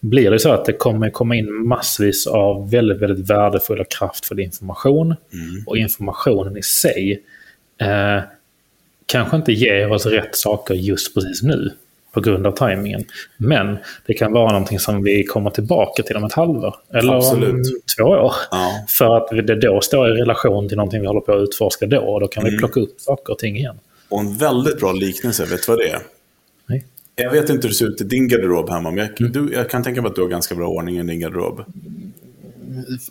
blir 0.00 0.30
det 0.30 0.38
så 0.38 0.52
att 0.52 0.64
det 0.64 0.72
kommer 0.72 1.10
komma 1.10 1.36
in 1.36 1.66
massvis 1.66 2.26
av 2.26 2.70
väldigt, 2.70 2.98
väldigt 2.98 3.30
värdefull 3.30 3.80
och 3.80 3.90
kraftfull 3.90 4.40
information. 4.40 5.06
Mm. 5.06 5.64
Och 5.66 5.76
informationen 5.76 6.56
i 6.56 6.62
sig 6.62 7.22
eh, 7.80 8.22
kanske 9.06 9.36
inte 9.36 9.52
ger 9.52 9.92
oss 9.92 10.06
rätt 10.06 10.36
saker 10.36 10.74
just 10.74 11.14
precis 11.14 11.42
nu 11.42 11.72
på 12.12 12.20
grund 12.20 12.46
av 12.46 12.52
tajmingen. 12.52 13.04
Men 13.36 13.76
det 14.06 14.14
kan 14.14 14.32
vara 14.32 14.52
någonting 14.52 14.78
som 14.78 15.02
vi 15.02 15.24
kommer 15.24 15.50
tillbaka 15.50 16.02
till 16.02 16.16
om 16.16 16.24
ett 16.24 16.32
halvår. 16.32 16.74
Eller 16.94 17.12
Absolut. 17.12 17.52
om 17.52 17.62
två 17.98 18.04
år. 18.04 18.32
Ja. 18.50 18.84
För 18.88 19.16
att 19.16 19.46
det 19.46 19.54
då 19.54 19.80
står 19.80 20.08
i 20.08 20.12
relation 20.12 20.68
till 20.68 20.76
någonting 20.76 21.00
vi 21.00 21.06
håller 21.06 21.20
på 21.20 21.32
att 21.32 21.42
utforska 21.42 21.86
då. 21.86 22.00
Och 22.00 22.20
då 22.20 22.28
kan 22.28 22.42
mm. 22.42 22.52
vi 22.52 22.58
plocka 22.58 22.80
upp 22.80 23.00
saker 23.00 23.32
och 23.32 23.38
ting 23.38 23.56
igen. 23.56 23.78
Och 24.08 24.20
en 24.20 24.38
väldigt 24.38 24.80
bra 24.80 24.92
liknelse, 24.92 25.44
vet 25.44 25.66
du 25.66 25.72
vad 25.72 25.78
det 25.78 25.88
är? 25.88 25.98
Nej. 26.66 26.86
Jag 27.14 27.30
vet 27.30 27.50
inte 27.50 27.62
hur 27.62 27.68
det 27.68 27.74
ser 27.74 27.86
ut 27.86 28.00
i 28.00 28.04
din 28.04 28.28
garderob 28.28 28.70
hemma, 28.70 28.90
men 28.90 28.98
jag, 28.98 29.20
mm. 29.20 29.32
du, 29.32 29.54
jag 29.54 29.70
kan 29.70 29.82
tänka 29.82 30.02
mig 30.02 30.08
att 30.08 30.14
du 30.14 30.22
har 30.22 30.28
ganska 30.28 30.54
bra 30.54 30.68
ordning 30.68 30.98
i 30.98 31.02
din 31.02 31.20
garderob. 31.20 31.64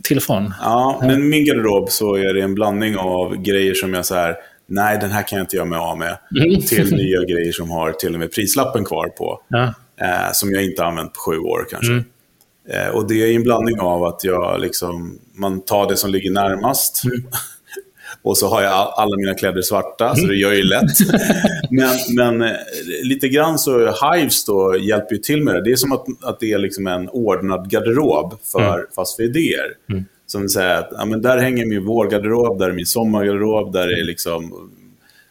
Till 0.04 0.18
och 0.18 0.24
från. 0.24 0.54
Ja, 0.62 1.00
men 1.04 1.30
min 1.30 1.46
garderob 1.46 1.90
så 1.90 2.16
är 2.16 2.34
det 2.34 2.42
en 2.42 2.56
blandning 2.56 2.98
av 2.98 3.36
grejer 3.36 3.74
som 3.74 3.94
jag 3.94 4.06
så 4.06 4.16
här 4.16 4.36
nej 4.72 4.98
den 5.02 5.12
här 5.12 5.28
kan 5.28 5.38
jag 5.38 5.44
inte 5.44 5.56
göra 5.56 5.66
mig 5.66 5.80
av 5.80 5.98
med. 5.98 6.18
Mm. 6.40 6.62
Till 6.62 6.96
nya 6.96 7.24
grejer 7.24 7.52
som 7.52 7.70
har 7.70 7.92
till 7.92 8.14
och 8.14 8.20
med 8.20 8.32
prislappen 8.32 8.86
kvar 8.86 9.08
på. 9.08 9.42
Ja. 9.48 9.74
Eh, 10.02 10.32
som 10.34 10.52
jag 10.52 10.64
inte 10.66 10.82
har 10.82 10.90
använt 10.90 11.14
på 11.14 11.20
sju 11.20 11.38
år 11.38 11.68
kanske. 11.70 11.92
Mm. 11.92 12.04
Eh, 12.70 12.88
och 12.88 13.08
det 13.08 13.16
är 13.16 13.36
en 13.36 13.44
blandning 13.44 13.80
av 13.80 14.04
att 14.04 14.24
jag 14.24 14.62
liksom, 14.62 15.20
man 15.34 15.62
tar 15.62 15.90
det 15.90 15.98
som 15.98 16.12
ligger 16.12 16.32
närmast. 16.32 17.04
Mm. 17.06 17.24
och 18.22 18.38
så 18.38 18.48
har 18.48 18.62
jag 18.62 18.74
alla 18.74 19.18
mina 19.18 19.34
kläder 19.34 19.62
svarta, 19.62 20.16
så 20.16 20.26
det 20.26 20.36
gör 20.36 20.54
ju 20.54 20.64
lätt. 20.64 20.98
men, 21.70 21.90
men 22.16 22.42
eh, 22.42 22.58
lite 23.04 23.30
grann 23.30 23.60
så 23.60 23.80
Hives 23.80 24.46
då 24.46 24.78
hjälper 24.78 25.16
ju 25.16 25.22
till 25.22 25.44
med 25.44 25.56
det. 25.56 25.64
Det 25.64 25.72
är 25.72 25.76
som 25.76 25.92
att, 25.92 26.06
att 26.24 26.40
det 26.40 26.54
är 26.54 26.58
liksom 26.58 26.88
en 26.88 27.10
ordnad 27.10 27.70
garderob, 27.70 28.34
för, 28.52 28.74
mm. 28.74 28.86
fast 28.96 29.16
för 29.16 29.24
idéer. 29.24 29.74
Som 30.32 30.50
säger 30.50 30.76
att 30.76 30.90
ja, 30.92 31.06
men 31.06 31.22
där 31.22 31.38
hänger 31.38 31.66
min 31.66 31.86
vårgarderob, 31.86 32.60
där 32.60 32.70
är 32.70 32.74
min 32.74 32.86
sommargarderob, 32.86 33.74
där 33.74 34.00
är 34.00 34.04
liksom 34.04 34.70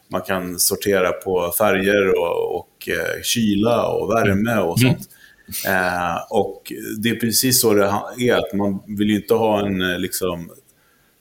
man 0.08 0.20
kan 0.20 0.58
sortera 0.58 1.12
på 1.12 1.52
färger 1.58 2.08
och, 2.18 2.56
och 2.56 2.88
eh, 2.88 3.22
kyla 3.22 3.86
och 3.88 4.10
värme 4.10 4.56
och 4.56 4.82
mm. 4.82 4.94
sånt. 4.94 5.08
Mm. 5.66 5.84
Eh, 5.84 6.16
och 6.30 6.72
det 7.02 7.08
är 7.08 7.14
precis 7.14 7.60
så 7.60 7.74
det 7.74 7.84
är, 8.28 8.34
att 8.34 8.52
man 8.54 8.82
vill 8.86 9.10
ju 9.10 9.16
inte 9.16 9.34
ha 9.34 9.66
en 9.66 9.80
eh, 9.80 9.98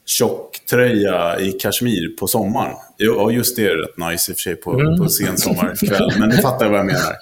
liksom, 0.09 0.27
tjocktröja 0.27 1.39
i 1.39 1.51
kashmir 1.51 2.17
på 2.19 2.27
sommaren. 2.27 2.75
Ja, 2.97 3.31
just 3.31 3.55
det 3.55 3.65
är 3.65 3.75
rätt 3.75 3.97
nice 3.97 4.31
i 4.31 4.33
och 4.33 4.37
för 4.37 4.41
sig 4.41 4.55
på, 4.55 4.79
mm. 4.79 4.97
på 4.97 5.09
sen 5.09 5.37
sommarkväll, 5.37 6.11
men 6.19 6.29
ni 6.29 6.37
fattar 6.37 6.69
vad 6.69 6.79
jag 6.79 6.85
menar. 6.85 7.15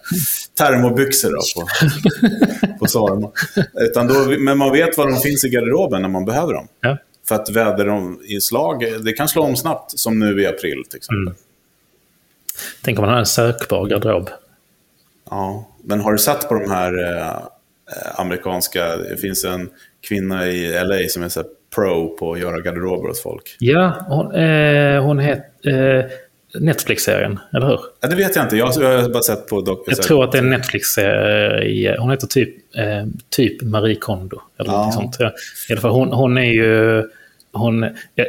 Termobyxor 0.57 1.31
då 1.31 1.61
på, 1.61 1.67
på 2.79 2.85
sommaren. 2.85 3.31
Utan 3.73 4.07
då, 4.07 4.13
men 4.39 4.57
man 4.57 4.71
vet 4.71 4.97
var 4.97 5.11
de 5.11 5.19
finns 5.19 5.45
i 5.45 5.49
garderoben 5.49 6.01
när 6.01 6.09
man 6.09 6.25
behöver 6.25 6.53
dem. 6.53 6.67
Ja. 6.81 6.97
För 7.27 7.35
att 7.35 7.49
väderinslag, 7.49 9.03
det 9.03 9.13
kan 9.13 9.27
slå 9.27 9.41
om 9.41 9.55
snabbt, 9.55 9.99
som 9.99 10.19
nu 10.19 10.41
i 10.41 10.47
april 10.47 10.83
till 10.89 10.97
exempel. 10.97 11.21
Mm. 11.21 11.35
Tänk 12.81 12.99
om 12.99 13.05
man 13.05 13.13
har 13.13 13.19
en 13.19 13.25
sökbar 13.25 13.87
garderob. 13.87 14.29
Ja, 15.29 15.69
men 15.83 16.01
har 16.01 16.11
du 16.11 16.17
sett 16.17 16.49
på 16.49 16.53
de 16.53 16.71
här 16.71 17.17
eh, 17.17 18.19
amerikanska, 18.19 18.97
det 18.97 19.17
finns 19.17 19.45
en 19.45 19.69
kvinna 20.07 20.47
i 20.47 20.83
LA 20.83 21.09
som 21.09 21.23
är 21.23 21.29
så 21.29 21.43
pro 21.77 22.17
på 22.17 22.33
att 22.33 22.39
göra 22.39 22.59
garderober 22.59 23.09
åt 23.09 23.19
folk. 23.19 23.55
Ja, 23.59 24.05
hon, 24.07 24.35
eh, 24.35 25.03
hon 25.03 25.19
heter... 25.19 25.99
Eh, 25.99 26.05
Netflix-serien, 26.59 27.39
eller 27.53 27.67
hur? 27.67 27.79
Ja, 28.01 28.07
det 28.07 28.15
vet 28.15 28.35
jag 28.35 28.45
inte. 28.45 28.57
Jag, 28.57 28.73
jag 28.79 29.01
har 29.01 29.09
bara 29.09 29.23
sett 29.23 29.47
på... 29.47 29.61
Dock, 29.61 29.83
jag 29.87 30.01
tror 30.01 30.23
att 30.23 30.31
det 30.31 30.37
är 30.37 30.41
en 30.41 30.49
Netflix-serie. 30.49 31.95
Hon 31.99 32.11
heter 32.11 32.27
typ, 32.27 32.75
eh, 32.75 33.05
typ 33.29 33.61
Marie 33.61 33.95
Kondo. 33.95 34.41
Eller 34.59 34.71
ja. 34.71 34.91
sånt. 34.93 35.17
I 35.69 35.73
alla 35.73 35.81
fall, 35.81 35.91
hon, 35.91 36.13
hon 36.13 36.37
är 36.37 36.51
ju... 36.51 37.03
Hon, 37.53 37.85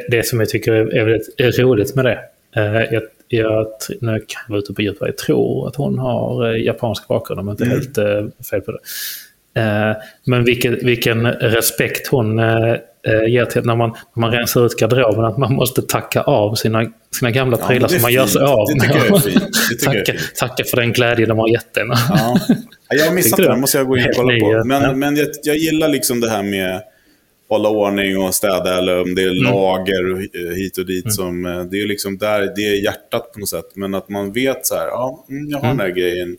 det 0.09 0.25
som 0.25 0.39
jag 0.39 0.49
tycker 0.49 0.73
är, 0.73 1.05
väldigt 1.05 1.35
är 1.37 1.51
roligt 1.51 1.95
med 1.95 2.05
det. 2.05 2.19
Eh, 2.55 2.93
jag, 2.93 3.03
jag, 3.27 3.67
nu 4.01 4.11
kan 4.11 4.41
jag 4.47 4.49
vara 4.49 4.59
ute 4.59 4.73
på 4.73 4.81
djupt 4.81 4.97
jag 5.01 5.17
tror 5.17 5.67
att 5.67 5.75
hon 5.75 5.99
har 5.99 6.49
eh, 6.49 6.63
japansk 6.63 7.07
bakgrund 7.07 7.39
om 7.39 7.47
jag 7.47 7.53
inte 7.53 7.65
mm. 7.65 7.77
helt 7.77 7.97
eh, 7.97 8.43
fel 8.49 8.61
på 8.61 8.71
det. 8.71 8.79
Eh, 9.61 9.95
men 10.23 10.43
vilken, 10.43 10.79
vilken 10.81 11.27
respekt 11.27 12.07
hon 12.07 12.39
eh, 13.07 13.33
ger 13.33 13.45
till 13.45 13.65
när 13.65 13.75
man, 13.75 13.89
när 13.89 14.21
man 14.21 14.31
rensar 14.31 14.65
ut 14.65 14.79
garderoben, 14.79 15.25
att 15.25 15.37
man 15.37 15.53
måste 15.53 15.81
tacka 15.81 16.21
av 16.21 16.55
sina, 16.55 16.91
sina 17.19 17.31
gamla 17.31 17.57
prylar 17.57 17.87
som 17.87 18.01
man 18.01 18.13
gör 18.13 18.25
sig 18.25 18.41
av 18.41 18.67
med. 18.77 18.89
tacka, 19.83 20.13
tacka 20.39 20.63
för 20.63 20.77
den 20.77 20.93
glädje 20.93 21.25
de 21.25 21.39
har 21.39 21.47
gett 21.47 21.77
en. 21.77 21.87
Ja. 22.09 22.39
Jag 22.91 23.05
har 23.05 23.13
missat 23.13 23.39
det, 23.39 23.55
måste 23.55 23.77
jag 23.77 23.87
gå 23.87 23.97
in 23.97 24.05
och 24.05 24.15
kolla 24.15 24.39
på. 24.39 24.63
Men, 24.65 24.99
men 24.99 25.15
jag, 25.15 25.27
jag 25.43 25.57
gillar 25.57 25.87
liksom 25.87 26.19
det 26.19 26.29
här 26.29 26.43
med 26.43 26.81
hålla 27.49 27.69
ordning 27.69 28.17
och 28.17 28.35
städa 28.35 28.77
eller 28.77 29.01
om 29.01 29.15
det 29.15 29.23
är 29.23 29.31
mm. 29.31 29.43
lager 29.43 30.13
och 30.13 30.19
hit 30.55 30.77
och 30.77 30.85
dit. 30.85 31.05
Mm. 31.05 31.11
Som, 31.11 31.67
det 31.71 31.81
är 31.81 31.87
liksom 31.87 32.17
där, 32.17 32.53
det 32.55 32.61
är 32.61 32.83
hjärtat 32.83 33.31
på 33.33 33.39
något 33.39 33.49
sätt. 33.49 33.65
Men 33.73 33.95
att 33.95 34.09
man 34.09 34.31
vet 34.31 34.65
så 34.65 34.75
här, 34.75 34.87
ja, 34.87 35.25
mm, 35.29 35.49
jag 35.49 35.57
har 35.59 35.65
mm. 35.65 35.77
den 35.77 35.85
här 35.87 35.93
grejen. 35.95 36.37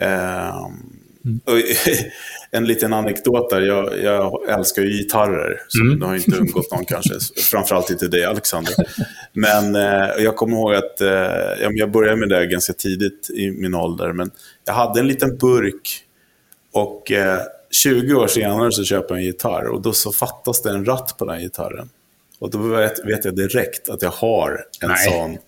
Um, 0.00 0.97
Mm. 1.28 1.40
en 2.50 2.64
liten 2.64 2.92
anekdot 2.92 3.50
där. 3.50 3.60
Jag, 3.60 4.02
jag 4.02 4.48
älskar 4.48 4.82
ju 4.82 4.88
gitarrer. 4.88 5.60
Så 5.68 5.84
mm. 5.84 6.00
Det 6.00 6.06
har 6.06 6.14
inte 6.14 6.36
undgått 6.36 6.70
någon 6.72 6.84
kanske. 6.84 7.14
Framförallt 7.50 7.90
inte 7.90 8.08
dig 8.08 8.24
Alexander. 8.24 8.74
Men 9.32 9.76
eh, 9.76 10.24
jag 10.24 10.36
kommer 10.36 10.56
ihåg 10.56 10.74
att 10.74 11.00
eh, 11.00 11.68
jag 11.70 11.90
började 11.90 12.16
med 12.16 12.28
det 12.28 12.46
ganska 12.46 12.72
tidigt 12.72 13.30
i 13.30 13.50
min 13.50 13.74
ålder. 13.74 14.12
Men 14.12 14.30
jag 14.64 14.74
hade 14.74 15.00
en 15.00 15.06
liten 15.06 15.36
burk. 15.36 16.04
Och 16.72 17.12
eh, 17.12 17.40
20 17.70 18.14
år 18.14 18.26
senare 18.26 18.72
så 18.72 18.84
köper 18.84 19.14
jag 19.14 19.18
en 19.18 19.26
gitarr. 19.26 19.66
Och 19.66 19.82
då 19.82 19.92
så 19.92 20.12
fattas 20.12 20.62
det 20.62 20.70
en 20.70 20.84
ratt 20.84 21.14
på 21.18 21.24
den 21.24 21.40
gitarren. 21.40 21.90
Och 22.38 22.50
då 22.50 22.58
vet, 22.58 23.06
vet 23.06 23.24
jag 23.24 23.36
direkt 23.36 23.88
att 23.88 24.02
jag 24.02 24.10
har 24.10 24.64
en 24.80 24.88
Nej. 24.88 25.10
sån 25.10 25.38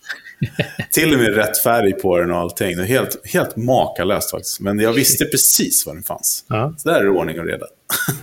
till 0.90 1.12
och 1.14 1.18
med 1.18 1.34
rätt 1.34 1.58
färg 1.62 1.92
på 1.92 2.18
den 2.18 2.30
och 2.30 2.38
allting. 2.38 2.76
Det 2.76 2.82
är 2.82 2.86
helt, 2.86 3.26
helt 3.32 3.56
makalöst 3.56 4.30
faktiskt. 4.30 4.60
Men 4.60 4.78
jag 4.78 4.92
visste 4.92 5.24
precis 5.24 5.86
var 5.86 5.94
den 5.94 6.02
fanns. 6.02 6.44
Ja. 6.48 6.74
Så 6.78 6.88
där 6.88 7.00
är 7.00 7.04
det 7.04 7.10
ordning 7.10 7.40
och 7.40 7.46
reda. 7.46 7.66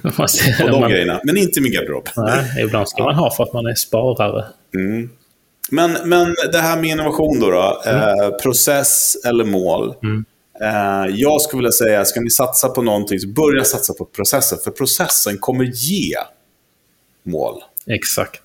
på 0.62 0.68
de 0.68 0.82
man... 0.82 0.92
grejerna. 0.92 1.22
Men 1.24 1.38
inte 1.38 1.60
i 1.60 1.64
min 1.64 1.72
garderob. 1.72 2.10
Nej, 2.16 2.64
ibland 2.64 2.90
ska 2.90 3.04
man 3.04 3.16
ha 3.16 3.32
för 3.32 3.44
att 3.44 3.54
man 3.54 3.66
är 3.66 3.76
sparare. 3.76 4.46
Mm. 4.76 5.10
Men, 5.70 5.98
men 6.06 6.36
det 6.52 6.58
här 6.58 6.78
med 6.78 6.90
innovation 6.90 7.40
då. 7.40 7.52
då 7.52 7.82
mm. 7.86 8.20
eh, 8.20 8.30
process 8.30 9.18
eller 9.26 9.44
mål. 9.44 9.94
Mm. 10.04 10.26
Eh, 10.62 11.16
jag 11.16 11.42
skulle 11.42 11.58
vilja 11.58 11.72
säga, 11.72 12.06
ska 12.06 12.22
ni 12.22 12.30
satsa 12.30 12.70
på 12.70 12.82
någonting, 12.82 13.20
så 13.20 13.28
börja 13.28 13.64
satsa 13.64 13.94
på 13.94 14.06
processen. 14.06 14.58
För 14.64 14.72
processen 14.72 15.38
kommer 15.38 15.64
ge 15.64 16.16
mål. 17.24 17.64
Exakt. 17.90 18.42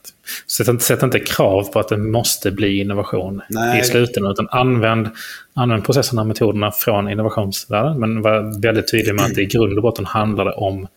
Sätt, 0.46 0.82
sätt 0.82 1.02
inte 1.02 1.18
krav 1.18 1.72
på 1.72 1.80
att 1.80 1.88
det 1.88 1.96
måste 1.96 2.50
bli 2.50 2.80
innovation 2.80 3.42
Nej. 3.48 3.80
i 3.80 3.84
slutändan. 3.84 4.32
Utan 4.32 4.48
använd, 4.50 5.08
använd 5.54 5.84
processerna 5.84 6.20
och 6.20 6.26
metoderna 6.26 6.72
från 6.72 7.08
innovationsvärlden. 7.08 8.00
Men 8.00 8.22
var 8.22 8.62
väldigt 8.62 8.90
tydlig 8.90 9.14
med 9.14 9.24
att 9.24 9.34
det 9.34 9.42
i 9.42 9.46
grund 9.46 9.76
och 9.76 9.82
botten 9.82 10.06
handlar 10.06 10.44
det 10.44 10.52
om, 10.52 10.88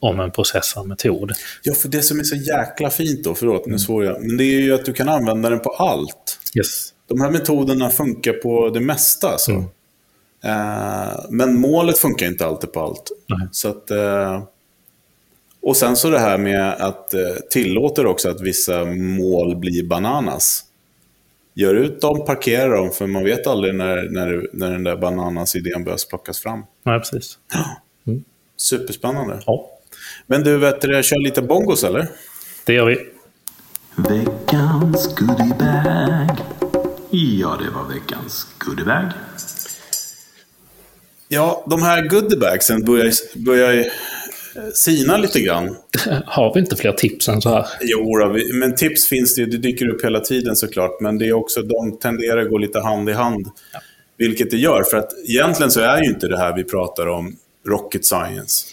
om 0.00 0.20
en 0.20 0.30
process 0.30 0.76
och 0.76 0.82
en 0.82 0.88
metod. 0.88 1.32
Ja, 1.62 1.74
för 1.74 1.88
det 1.88 2.02
som 2.02 2.20
är 2.20 2.24
så 2.24 2.36
jäkla 2.36 2.90
fint 2.90 3.24
då, 3.24 3.34
förlåt 3.34 3.66
nu 3.66 3.78
svor 3.78 4.04
jag, 4.04 4.24
men 4.24 4.36
det 4.36 4.44
är 4.44 4.60
ju 4.60 4.74
att 4.74 4.84
du 4.84 4.92
kan 4.92 5.08
använda 5.08 5.50
den 5.50 5.60
på 5.60 5.70
allt. 5.70 6.38
Yes. 6.56 6.88
De 7.08 7.20
här 7.20 7.30
metoderna 7.30 7.90
funkar 7.90 8.32
på 8.32 8.70
det 8.70 8.80
mesta. 8.80 9.38
Så. 9.38 9.52
Mm. 9.52 9.64
Uh, 10.46 11.20
men 11.30 11.60
målet 11.60 11.98
funkar 11.98 12.26
inte 12.26 12.46
alltid 12.46 12.72
på 12.72 12.80
allt. 12.80 13.10
Nej. 13.28 13.48
Så 13.52 13.68
att... 13.68 13.90
Uh, 13.90 14.42
Och 15.62 15.76
sen 15.76 15.96
så 15.96 16.10
det 16.10 16.18
här 16.18 16.38
med 16.38 16.72
att 16.72 17.14
eh, 17.14 17.20
tillåter 17.50 18.06
också 18.06 18.28
att 18.30 18.40
vissa 18.40 18.84
mål 18.84 19.56
blir 19.56 19.86
bananas. 19.88 20.64
Gör 21.54 21.74
ut 21.74 22.00
dem, 22.00 22.24
parkera 22.26 22.76
dem, 22.76 22.90
för 22.90 23.06
man 23.06 23.24
vet 23.24 23.46
aldrig 23.46 23.74
när, 23.74 24.10
när, 24.10 24.48
när 24.52 24.70
den 24.70 24.84
där 24.84 24.96
bananas-idén 24.96 25.84
börjar 25.84 26.08
plockas 26.08 26.38
fram. 26.40 26.64
Nej, 26.82 26.98
precis. 26.98 27.38
Superspännande. 28.56 29.42
Ja, 29.46 29.70
Men 30.26 30.42
du, 30.42 30.58
vet 30.58 30.80
du, 30.80 31.02
kör 31.02 31.18
lite 31.18 31.42
bongos 31.42 31.84
eller? 31.84 32.08
det 32.64 32.72
gör 32.72 32.86
vi. 32.86 32.98
Veckans 33.96 35.14
goodiebag. 35.14 36.36
Ja, 37.10 37.58
det 37.64 37.70
var 37.70 37.94
veckans 37.94 38.46
goodiebag. 38.58 39.12
Ja, 41.28 41.64
de 41.66 41.82
här 41.82 42.08
goodiebagsen 42.08 42.84
börjar, 42.84 43.12
börjar 43.44 43.86
sina 44.74 45.16
lite 45.16 45.40
grann. 45.40 45.76
Har 46.26 46.54
vi 46.54 46.60
inte 46.60 46.76
fler 46.76 46.92
tips 46.92 47.28
än 47.28 47.40
så 47.42 47.48
här? 47.48 47.66
Jo, 47.80 48.18
då, 48.18 48.28
vi- 48.32 48.52
men 48.52 48.74
tips 48.74 49.06
finns 49.06 49.34
det. 49.34 49.46
Det 49.46 49.58
dyker 49.58 49.88
upp 49.88 50.04
hela 50.04 50.20
tiden 50.20 50.56
såklart. 50.56 51.00
Men 51.00 51.18
det 51.18 51.28
är 51.28 51.32
också, 51.32 51.62
de 51.62 51.98
tenderar 51.98 52.42
att 52.42 52.50
gå 52.50 52.58
lite 52.58 52.80
hand 52.80 53.08
i 53.08 53.12
hand. 53.12 53.46
Vilket 54.16 54.50
det 54.50 54.56
gör. 54.56 54.82
För 54.90 54.96
att 54.96 55.12
egentligen 55.28 55.70
så 55.70 55.80
är 55.80 56.02
ju 56.02 56.08
inte 56.10 56.28
det 56.28 56.38
här 56.38 56.56
vi 56.56 56.64
pratar 56.64 57.06
om 57.06 57.36
rocket 57.68 58.04
science 58.04 58.66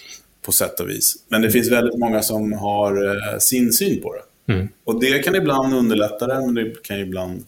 på 0.46 0.52
sätt 0.52 0.80
och 0.80 0.90
vis. 0.90 1.14
Men 1.30 1.42
det 1.42 1.52
finns 1.52 1.72
väldigt 1.72 2.00
många 2.00 2.22
som 2.22 2.54
har 2.54 3.06
eh, 3.08 3.38
sin 3.40 3.74
syn 3.74 4.02
på 4.02 4.14
det. 4.14 4.54
Mm. 4.54 4.68
Och 4.84 5.00
det 5.00 5.20
kan 5.20 5.36
ibland 5.36 5.74
underlätta 5.74 6.28
det, 6.28 6.36
men 6.46 6.54
det 6.56 6.84
kan 6.84 7.00
ibland 7.00 7.44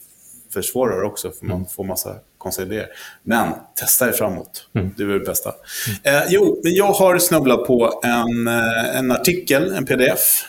försvåra 0.54 1.00
det 1.00 1.06
också. 1.06 1.32
För 1.32 1.46
man 1.46 1.66
får 1.66 1.84
massa 1.84 2.16
konstiga 2.40 2.68
idéer. 2.68 2.88
Men 3.24 3.54
testa 3.76 4.08
er 4.08 4.12
framåt. 4.12 4.68
Det 4.98 5.04
är 5.04 5.08
det 5.08 5.20
bästa. 5.20 5.54
Eh, 6.04 6.22
jo, 6.30 6.62
men 6.64 6.74
jag 6.74 6.92
har 6.94 7.20
snubblat 7.20 7.68
på 7.68 8.02
en, 8.04 8.48
eh, 8.48 8.98
en 8.98 9.12
artikel, 9.12 9.74
en 9.74 9.86
pdf. 9.86 10.46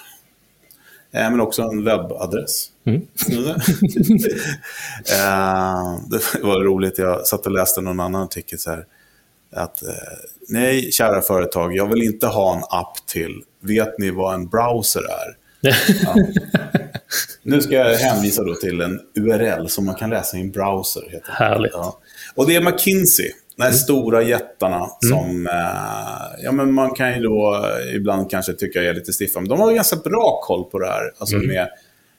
Eh, 1.13 1.31
men 1.31 1.41
också 1.41 1.63
en 1.63 1.85
webbadress. 1.85 2.67
eh, 2.85 2.95
det 6.11 6.43
var 6.43 6.65
roligt, 6.65 6.99
jag 6.99 7.27
satt 7.27 7.47
och 7.47 7.53
läste 7.53 7.81
någon 7.81 8.01
annan 8.01 8.23
artikel 8.23 8.59
så 8.59 8.71
här. 8.71 8.85
Att, 9.53 9.83
eh, 9.83 9.89
nej, 10.49 10.93
kära 10.93 11.23
företag, 11.23 11.77
jag 11.77 11.87
vill 11.87 12.03
inte 12.03 12.27
ha 12.27 12.57
en 12.57 12.63
app 12.81 13.07
till. 13.07 13.43
Vet 13.61 13.99
ni 13.99 14.11
vad 14.11 14.35
en 14.35 14.49
browser 14.49 15.01
är? 15.01 15.37
Nu 17.51 17.61
ska 17.61 17.75
jag 17.75 17.97
hänvisa 17.97 18.45
då 18.45 18.55
till 18.55 18.81
en 18.81 19.01
URL 19.17 19.67
som 19.67 19.87
man 19.87 19.95
kan 19.95 20.11
läsa 20.11 20.37
i 20.37 20.41
en 20.41 20.51
browser. 20.51 21.03
Heter. 21.09 21.33
Härligt. 21.33 21.73
Ja. 21.75 21.99
Och 22.35 22.47
det 22.47 22.57
är 22.57 22.61
McKinsey, 22.61 23.31
de 23.57 23.63
här 23.63 23.73
stora 23.73 24.23
jättarna 24.23 24.87
som 25.01 25.47
eh, 25.47 26.45
ja, 26.45 26.53
men 26.53 26.73
man 26.73 26.95
kan 26.95 27.15
ju 27.15 27.23
då 27.23 27.67
ibland 27.95 28.31
kanske 28.31 28.53
tycka 28.53 28.83
är 28.83 28.95
lite 28.95 29.13
stiffa. 29.13 29.41
Men 29.41 29.49
de 29.49 29.61
har 29.61 29.73
ganska 29.73 29.97
bra 29.97 30.41
koll 30.45 30.65
på 30.65 30.79
det 30.79 30.87
här. 30.87 31.13
Alltså 31.19 31.37
med, 31.37 31.69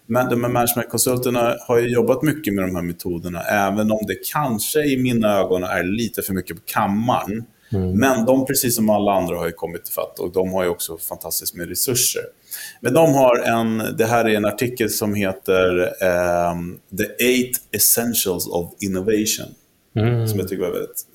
men 0.05 0.29
de 0.29 0.43
här 0.43 0.51
managementkonsulterna 0.51 1.55
har 1.67 1.79
ju 1.79 1.87
jobbat 1.87 2.23
mycket 2.23 2.53
med 2.53 2.63
de 2.63 2.75
här 2.75 2.83
metoderna, 2.83 3.41
även 3.41 3.91
om 3.91 4.05
det 4.07 4.15
kanske 4.33 4.83
i 4.83 4.97
mina 4.97 5.39
ögon 5.39 5.63
är 5.63 5.83
lite 5.83 6.21
för 6.21 6.33
mycket 6.33 6.55
på 6.55 6.61
kammaren. 6.65 7.43
Men 7.95 8.25
de, 8.25 8.45
precis 8.45 8.75
som 8.75 8.89
alla 8.89 9.13
andra, 9.13 9.35
har 9.35 9.51
kommit 9.51 9.89
ifatt 9.89 10.19
och 10.19 10.31
de 10.31 10.53
har 10.53 10.63
ju 10.63 10.69
också 10.69 10.97
fantastiskt 10.97 11.55
med 11.55 11.69
resurser. 11.69 12.23
Men 12.81 12.93
de 12.93 13.13
har 13.13 13.37
en, 13.39 13.95
det 13.97 14.05
här 14.05 14.25
är 14.25 14.35
en 14.35 14.45
artikel 14.45 14.89
som 14.89 15.13
heter 15.13 15.93
ehm, 16.03 16.79
The 16.97 17.25
Eight 17.25 17.57
Essentials 17.71 18.47
of 18.47 18.73
Innovation. 18.79 19.45
Som 20.27 20.39
jag 20.39 20.47
tycker 20.47 20.63
var 20.63 20.71
väldigt 20.71 21.05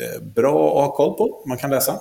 eh, 0.00 0.22
bra 0.22 0.68
att 0.68 0.86
ha 0.86 0.92
koll 0.96 1.16
på, 1.16 1.42
man 1.48 1.58
kan 1.58 1.70
läsa. 1.70 2.00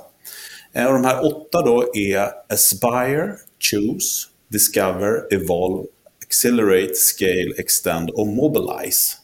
Eh, 0.73 0.85
Och 0.85 0.93
de 0.93 1.05
här 1.05 1.25
åtta 1.25 1.61
då 1.65 1.91
är 1.95 2.29
Aspire, 2.49 3.35
Choose, 3.59 4.27
Discover, 4.47 5.33
Evolve, 5.33 5.83
Accelerate, 6.27 6.93
Scale, 6.95 7.53
Extend 7.57 8.09
och 8.09 8.27
Mobilize. 8.27 9.15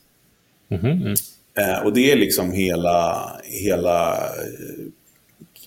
Eh, 1.58 1.86
och 1.86 1.93
det 1.93 2.12
är 2.12 2.15
liksom 2.15 2.52
hela, 2.52 3.32
hela 3.43 4.24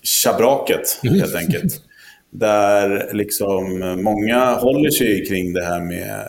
tjabraket, 0.03 0.99
helt 1.03 1.35
enkelt. 1.35 1.81
Där 2.37 3.11
liksom 3.13 3.79
många 4.03 4.55
håller 4.55 4.91
sig 4.91 5.27
kring 5.27 5.53
det 5.53 5.65
här 5.65 5.81
med 5.81 6.29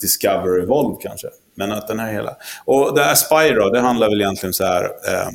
Discover 0.00 0.62
Evolve 0.62 0.96
kanske. 1.02 1.28
Men 1.54 1.72
att 1.72 1.88
den 1.88 2.00
här 2.00 2.12
hela... 2.12 2.36
Och 2.64 2.96
det 2.96 3.10
Aspire 3.10 3.54
då, 3.54 3.70
det 3.70 3.80
handlar 3.80 4.08
väl 4.08 4.20
egentligen 4.20 4.52
så 4.52 4.64
här... 4.64 4.84
Eh, 4.84 5.28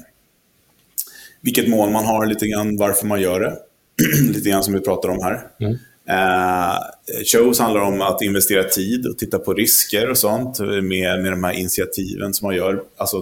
vilket 1.41 1.69
mål 1.69 1.89
man 1.89 2.05
har, 2.05 2.25
lite 2.25 2.47
grann 2.47 2.77
varför 2.77 3.07
man 3.07 3.21
gör 3.21 3.39
det. 3.39 3.57
lite 4.33 4.49
grann 4.49 4.63
som 4.63 4.73
vi 4.73 4.79
pratar 4.79 5.09
om 5.09 5.21
här. 5.21 5.47
Mm. 5.59 5.77
Eh, 6.09 6.77
shows 7.25 7.59
handlar 7.59 7.81
om 7.81 8.01
att 8.01 8.21
investera 8.21 8.63
tid 8.63 9.07
och 9.07 9.17
titta 9.17 9.39
på 9.39 9.53
risker 9.53 10.09
och 10.09 10.17
sånt 10.17 10.59
med, 10.59 10.83
med 11.21 11.31
de 11.31 11.43
här 11.43 11.53
initiativen 11.53 12.33
som 12.33 12.45
man 12.45 12.55
gör. 12.55 12.81
Alltså 12.97 13.17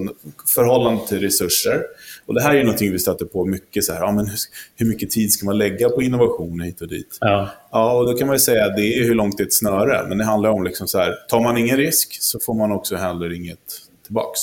förhållande 0.56 1.08
till 1.08 1.20
resurser. 1.20 1.82
Och 2.26 2.34
det 2.34 2.42
här 2.42 2.52
är 2.52 2.56
ju 2.56 2.64
någonting 2.64 2.92
vi 2.92 3.00
stöter 3.00 3.26
på 3.26 3.46
mycket. 3.46 3.84
Så 3.84 3.94
här, 3.94 4.02
ja, 4.02 4.12
men 4.12 4.28
hur, 4.28 4.38
hur 4.76 4.86
mycket 4.86 5.10
tid 5.10 5.34
ska 5.34 5.46
man 5.46 5.58
lägga 5.58 5.90
på 5.90 6.02
innovation 6.02 6.62
hit 6.62 6.82
och 6.82 6.88
dit? 6.88 7.18
Ja. 7.22 7.50
Ja, 7.72 7.98
och 7.98 8.06
då 8.06 8.18
kan 8.18 8.28
man 8.28 8.36
ju 8.36 8.40
säga 8.40 8.66
att 8.66 8.76
det 8.76 8.98
är 8.98 9.04
hur 9.04 9.16
långt 9.16 9.38
det 9.38 9.44
är 9.44 9.46
ett 9.46 9.54
snöre. 9.54 10.06
Men 10.08 10.18
det 10.18 10.24
handlar 10.24 10.50
om 10.50 10.64
liksom 10.64 10.88
så 10.88 10.98
här, 10.98 11.16
tar 11.30 11.42
man 11.42 11.58
ingen 11.58 11.78
risk 11.78 12.18
så 12.22 12.40
får 12.40 12.54
man 12.54 12.72
också 12.72 12.96
heller 12.96 13.34
inget 13.34 13.58
tillbaks. 14.06 14.40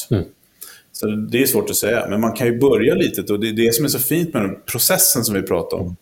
Så 0.93 1.07
det 1.07 1.43
är 1.43 1.47
svårt 1.47 1.71
att 1.71 1.77
säga, 1.77 2.07
men 2.09 2.21
man 2.21 2.33
kan 2.33 2.47
ju 2.47 2.59
börja 2.59 2.95
litet. 2.95 3.31
Och 3.31 3.41
det 3.41 3.49
är 3.49 3.53
det 3.53 3.75
som 3.75 3.85
är 3.85 3.89
så 3.89 3.99
fint 3.99 4.35
med 4.35 4.43
den 4.43 4.57
processen 4.73 5.25
som 5.25 5.35
vi 5.35 5.43
pratar 5.43 5.77
om. 5.77 5.97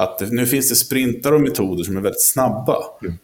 Att 0.00 0.30
nu 0.30 0.46
finns 0.46 0.68
det 0.68 0.74
sprintar 0.74 1.32
och 1.32 1.40
metoder 1.40 1.84
som 1.84 1.96
är 1.96 2.00
väldigt 2.00 2.22
snabba. 2.22 2.76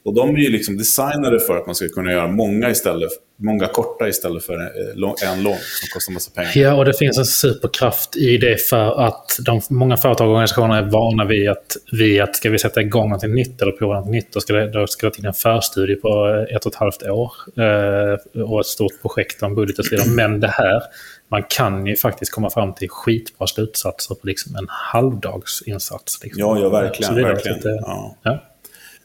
Och 0.04 0.14
de 0.14 0.36
är 0.36 0.38
ju 0.38 0.50
liksom 0.50 0.76
designade 0.76 1.40
för 1.40 1.56
att 1.56 1.66
man 1.66 1.74
ska 1.74 1.88
kunna 1.88 2.12
göra 2.12 2.28
många, 2.28 2.70
istället, 2.70 3.10
många 3.38 3.66
korta 3.66 4.08
istället 4.08 4.44
för 4.44 4.54
en 4.54 4.98
lång, 5.00 5.14
en 5.24 5.42
lång 5.42 5.54
som 5.54 5.88
kostar 5.94 6.12
massa 6.12 6.30
pengar. 6.30 6.52
Ja, 6.54 6.74
och 6.74 6.84
det 6.84 6.98
finns 6.98 7.18
en 7.18 7.24
superkraft 7.24 8.16
i 8.16 8.38
det 8.38 8.60
för 8.62 9.06
att 9.06 9.36
de, 9.46 9.60
många 9.70 9.96
företag 9.96 10.26
och 10.26 10.32
organisationer 10.32 10.82
är 10.82 10.90
vana 10.90 11.24
vid 11.24 11.48
att, 11.50 11.76
vid 11.92 12.22
att 12.22 12.36
ska 12.36 12.50
vi 12.50 12.58
sätta 12.58 12.80
igång 12.80 13.10
något 13.10 13.22
nytt 13.22 13.62
eller 13.62 13.72
prova 13.72 14.00
något 14.00 14.10
nytt, 14.10 14.32
då 14.32 14.40
ska 14.40 14.52
det, 14.52 14.70
då 14.70 14.86
ska 14.86 15.06
det 15.06 15.14
till 15.14 15.26
en 15.26 15.32
förstudie 15.34 15.96
på 15.96 16.26
ett 16.50 16.66
och 16.66 16.72
ett 16.72 16.78
halvt 16.78 17.02
år 17.02 17.32
eh, 17.58 18.42
och 18.42 18.60
ett 18.60 18.66
stort 18.66 19.02
projekt 19.02 19.42
och 19.42 19.48
en 19.48 19.54
budget 19.54 19.78
och 19.78 19.84
så 19.84 19.90
vidare. 19.96 20.08
Men 20.10 20.40
det 20.40 20.48
här, 20.48 20.82
man 21.30 21.42
kan 21.48 21.86
ju 21.86 21.96
faktiskt 21.96 22.32
komma 22.32 22.50
fram 22.50 22.74
till 22.74 22.88
skitbra 22.90 23.46
slutsatser 23.46 24.14
på 24.14 24.26
liksom 24.26 24.56
en 24.56 24.66
halvdagsinsats. 24.68 26.20
Liksom. 26.24 26.40
Ja, 26.40 26.58
ja, 26.60 26.68
verkligen. 26.68 27.14
Verkligen. 27.14 27.60
Det- 27.60 27.78
Ja. 27.80 28.16
ja. 28.22 28.42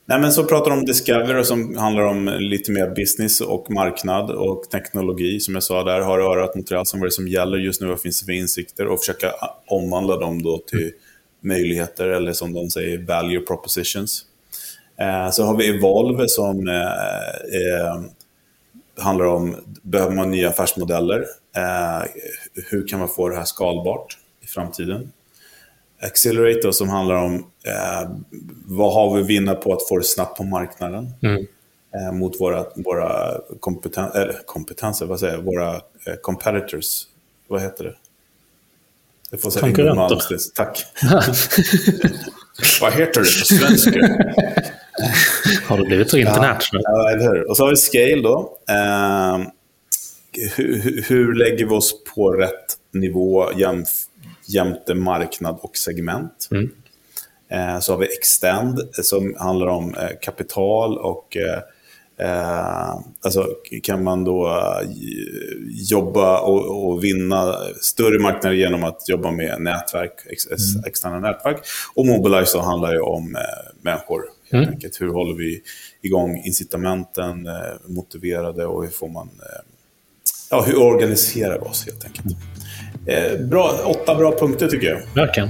Nej, 0.05 0.19
men 0.19 0.31
så 0.31 0.43
pratar 0.43 0.71
de 0.71 0.79
om 0.79 0.85
Discover 0.85 1.43
som 1.43 1.77
handlar 1.77 2.03
om 2.03 2.35
lite 2.39 2.71
mer 2.71 2.89
business 2.95 3.41
och 3.41 3.71
marknad 3.71 4.31
och 4.31 4.63
teknologi. 4.71 5.39
Som 5.39 5.53
jag 5.53 5.63
sa 5.63 5.83
där, 5.83 6.01
har 6.01 6.19
örat 6.19 6.55
mot 6.55 6.71
rälsen, 6.71 6.99
vad 6.99 7.05
är 7.05 7.09
det 7.09 7.13
som 7.15 7.27
gäller 7.27 7.57
just 7.57 7.81
nu, 7.81 7.87
vad 7.87 8.01
finns 8.01 8.19
det 8.19 8.25
för 8.25 8.31
insikter 8.31 8.87
och 8.87 8.99
försöka 8.99 9.31
omvandla 9.67 10.17
dem 10.17 10.43
då 10.43 10.57
till 10.57 10.91
möjligheter 11.41 12.07
eller 12.07 12.33
som 12.33 12.53
de 12.53 12.69
säger, 12.69 12.97
value 12.97 13.39
propositions. 13.39 14.25
Eh, 14.99 15.29
så 15.31 15.43
har 15.43 15.57
vi 15.57 15.67
Evolve 15.67 16.27
som 16.27 16.67
eh, 16.67 16.75
eh, 17.61 18.01
handlar 18.97 19.25
om, 19.25 19.55
behöver 19.81 20.15
man 20.15 20.31
nya 20.31 20.49
affärsmodeller? 20.49 21.25
Eh, 21.55 22.07
hur 22.69 22.87
kan 22.87 22.99
man 22.99 23.09
få 23.09 23.29
det 23.29 23.35
här 23.35 23.45
skalbart 23.45 24.17
i 24.43 24.47
framtiden? 24.47 25.11
Accelerator 26.01 26.71
som 26.71 26.89
handlar 26.89 27.15
om 27.15 27.35
eh, 27.65 28.09
vad 28.65 28.93
har 28.93 29.15
vi 29.17 29.23
vinna 29.23 29.55
på 29.55 29.73
att 29.73 29.87
få 29.87 29.97
det 29.97 30.03
snabbt 30.03 30.37
på 30.37 30.43
marknaden 30.43 31.13
eh, 31.95 32.11
mot 32.13 32.39
våra, 32.41 32.65
våra 32.75 33.37
kompeten 33.59 34.11
eller 34.11 34.41
kompetenser, 34.45 35.05
vad 35.05 35.19
säger 35.19 35.33
jag, 35.33 35.41
våra 35.41 35.75
eh, 35.75 36.15
competitors. 36.21 36.85
Vad 37.47 37.61
heter 37.61 37.83
det? 37.83 37.95
Det 39.31 39.37
får 39.37 39.49
säga 39.49 39.61
Konkurrenter. 39.61 40.15
Tack. 40.55 40.85
vad 42.81 42.93
heter 42.93 43.21
det 43.21 43.39
på 43.39 43.45
svenska? 43.45 43.99
Har 45.67 45.77
du 45.77 45.85
blivit 45.85 46.09
så 46.09 46.17
international? 46.17 46.81
Ja, 46.85 47.09
eller 47.11 47.23
hur? 47.23 47.49
Och 47.49 47.57
så 47.57 47.63
har 47.63 47.69
vi 47.69 47.75
scale 47.75 48.21
då. 48.21 48.57
Eh, 48.69 49.39
hur, 50.55 51.03
hur- 51.07 51.33
lägger 51.33 51.65
vi 51.65 51.71
oss 51.71 52.03
på 52.15 52.31
rätt 52.31 52.77
nivå 52.93 53.51
jämf, 53.57 53.89
jämte 54.53 54.93
marknad 54.93 55.57
och 55.61 55.77
segment? 55.77 56.47
Eh, 57.49 57.79
så 57.79 57.93
har 57.93 57.97
vi 57.99 58.05
extend 58.17 58.79
som 58.91 59.35
handlar 59.39 59.67
om 59.67 59.95
eh, 59.95 60.09
kapital 60.21 60.97
och 60.97 61.37
eh, 61.37 61.61
eh, 62.27 62.89
alltså 63.25 63.47
kan 63.83 64.03
man 64.03 64.23
då 64.23 64.47
eh, 64.47 64.89
jobba 65.89 66.39
och, 66.41 66.87
och 66.89 67.03
vinna 67.03 67.55
större 67.81 68.19
marknader 68.19 68.55
genom 68.55 68.83
att 68.83 69.09
jobba 69.09 69.31
med 69.31 69.61
nätverk, 69.61 70.13
ex, 70.29 70.47
ex- 70.47 70.85
externa 70.87 71.19
nätverk. 71.19 71.57
Och 71.95 72.05
Mobilize 72.05 72.59
handlar 72.59 72.93
ju 72.93 72.99
om 72.99 73.35
eh, 73.35 73.41
människor. 73.81 74.23
Helt 74.51 74.69
enkelt. 74.69 75.01
Hur 75.01 75.13
håller 75.13 75.33
vi 75.35 75.61
igång 76.01 76.41
incitamenten, 76.45 77.47
eh, 77.47 77.53
motiverade 77.87 78.65
och 78.65 78.83
hur 78.83 78.91
får 78.91 79.09
man 79.09 79.27
eh, 79.27 79.61
ja, 80.49 80.61
hur 80.61 80.77
organiserar 80.81 81.59
vi 81.59 81.65
oss 81.65 81.85
helt 81.85 82.05
enkelt. 82.05 82.25
Eh, 83.05 83.39
bra, 83.39 83.71
åtta 83.85 84.15
bra 84.15 84.31
punkter 84.39 84.67
tycker 84.67 84.87
jag. 84.87 85.01
Verkligen. 85.25 85.49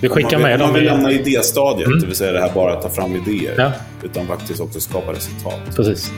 Vi 0.00 0.08
Om 0.08 0.14
skickar 0.14 0.38
man 0.38 0.50
vill, 0.50 0.50
med 0.50 0.54
om 0.54 0.58
man 0.60 0.68
dem. 0.68 0.74
vill 0.74 0.82
i- 0.82 0.86
lämna 0.86 1.12
idéstadiet, 1.12 1.88
det 2.00 2.06
vill 2.06 2.16
säga 2.16 2.32
det 2.32 2.40
här 2.40 2.50
bara 2.54 2.72
att 2.72 2.82
ta 2.82 2.88
fram 2.88 3.16
idéer. 3.16 3.54
Ja. 3.58 3.72
Utan 4.02 4.26
faktiskt 4.26 4.60
också 4.60 4.80
skapa 4.80 5.12
resultat. 5.12 5.60
Precis. 5.76 6.10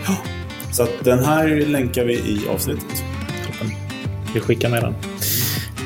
Så 0.73 0.83
att 0.83 0.91
den 1.01 1.25
här 1.25 1.49
länkar 1.67 2.05
vi 2.05 2.15
i 2.15 2.41
avsnittet. 2.55 3.03
Vi 4.35 4.41
skickar 4.41 4.69
med 4.69 4.83
den. 4.83 4.95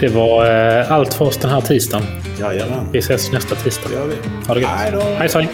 Det 0.01 0.09
var 0.09 0.47
eh, 0.79 0.93
allt 0.93 1.15
för 1.15 1.25
oss 1.25 1.37
den 1.37 1.51
här 1.51 1.61
tisdagen. 1.61 2.07
Jajamän. 2.41 2.87
Vi 2.93 2.99
ses 2.99 3.33
nästa 3.33 3.55
tisdag. 3.55 3.89
Det 3.89 3.95
gör 3.95 4.07
vi. 4.07 4.15
Ha 4.47 4.55
det 4.55 4.61
gött. 4.61 4.71
Hej 4.71 4.93
då! 4.93 5.01
Hej. 5.01 5.49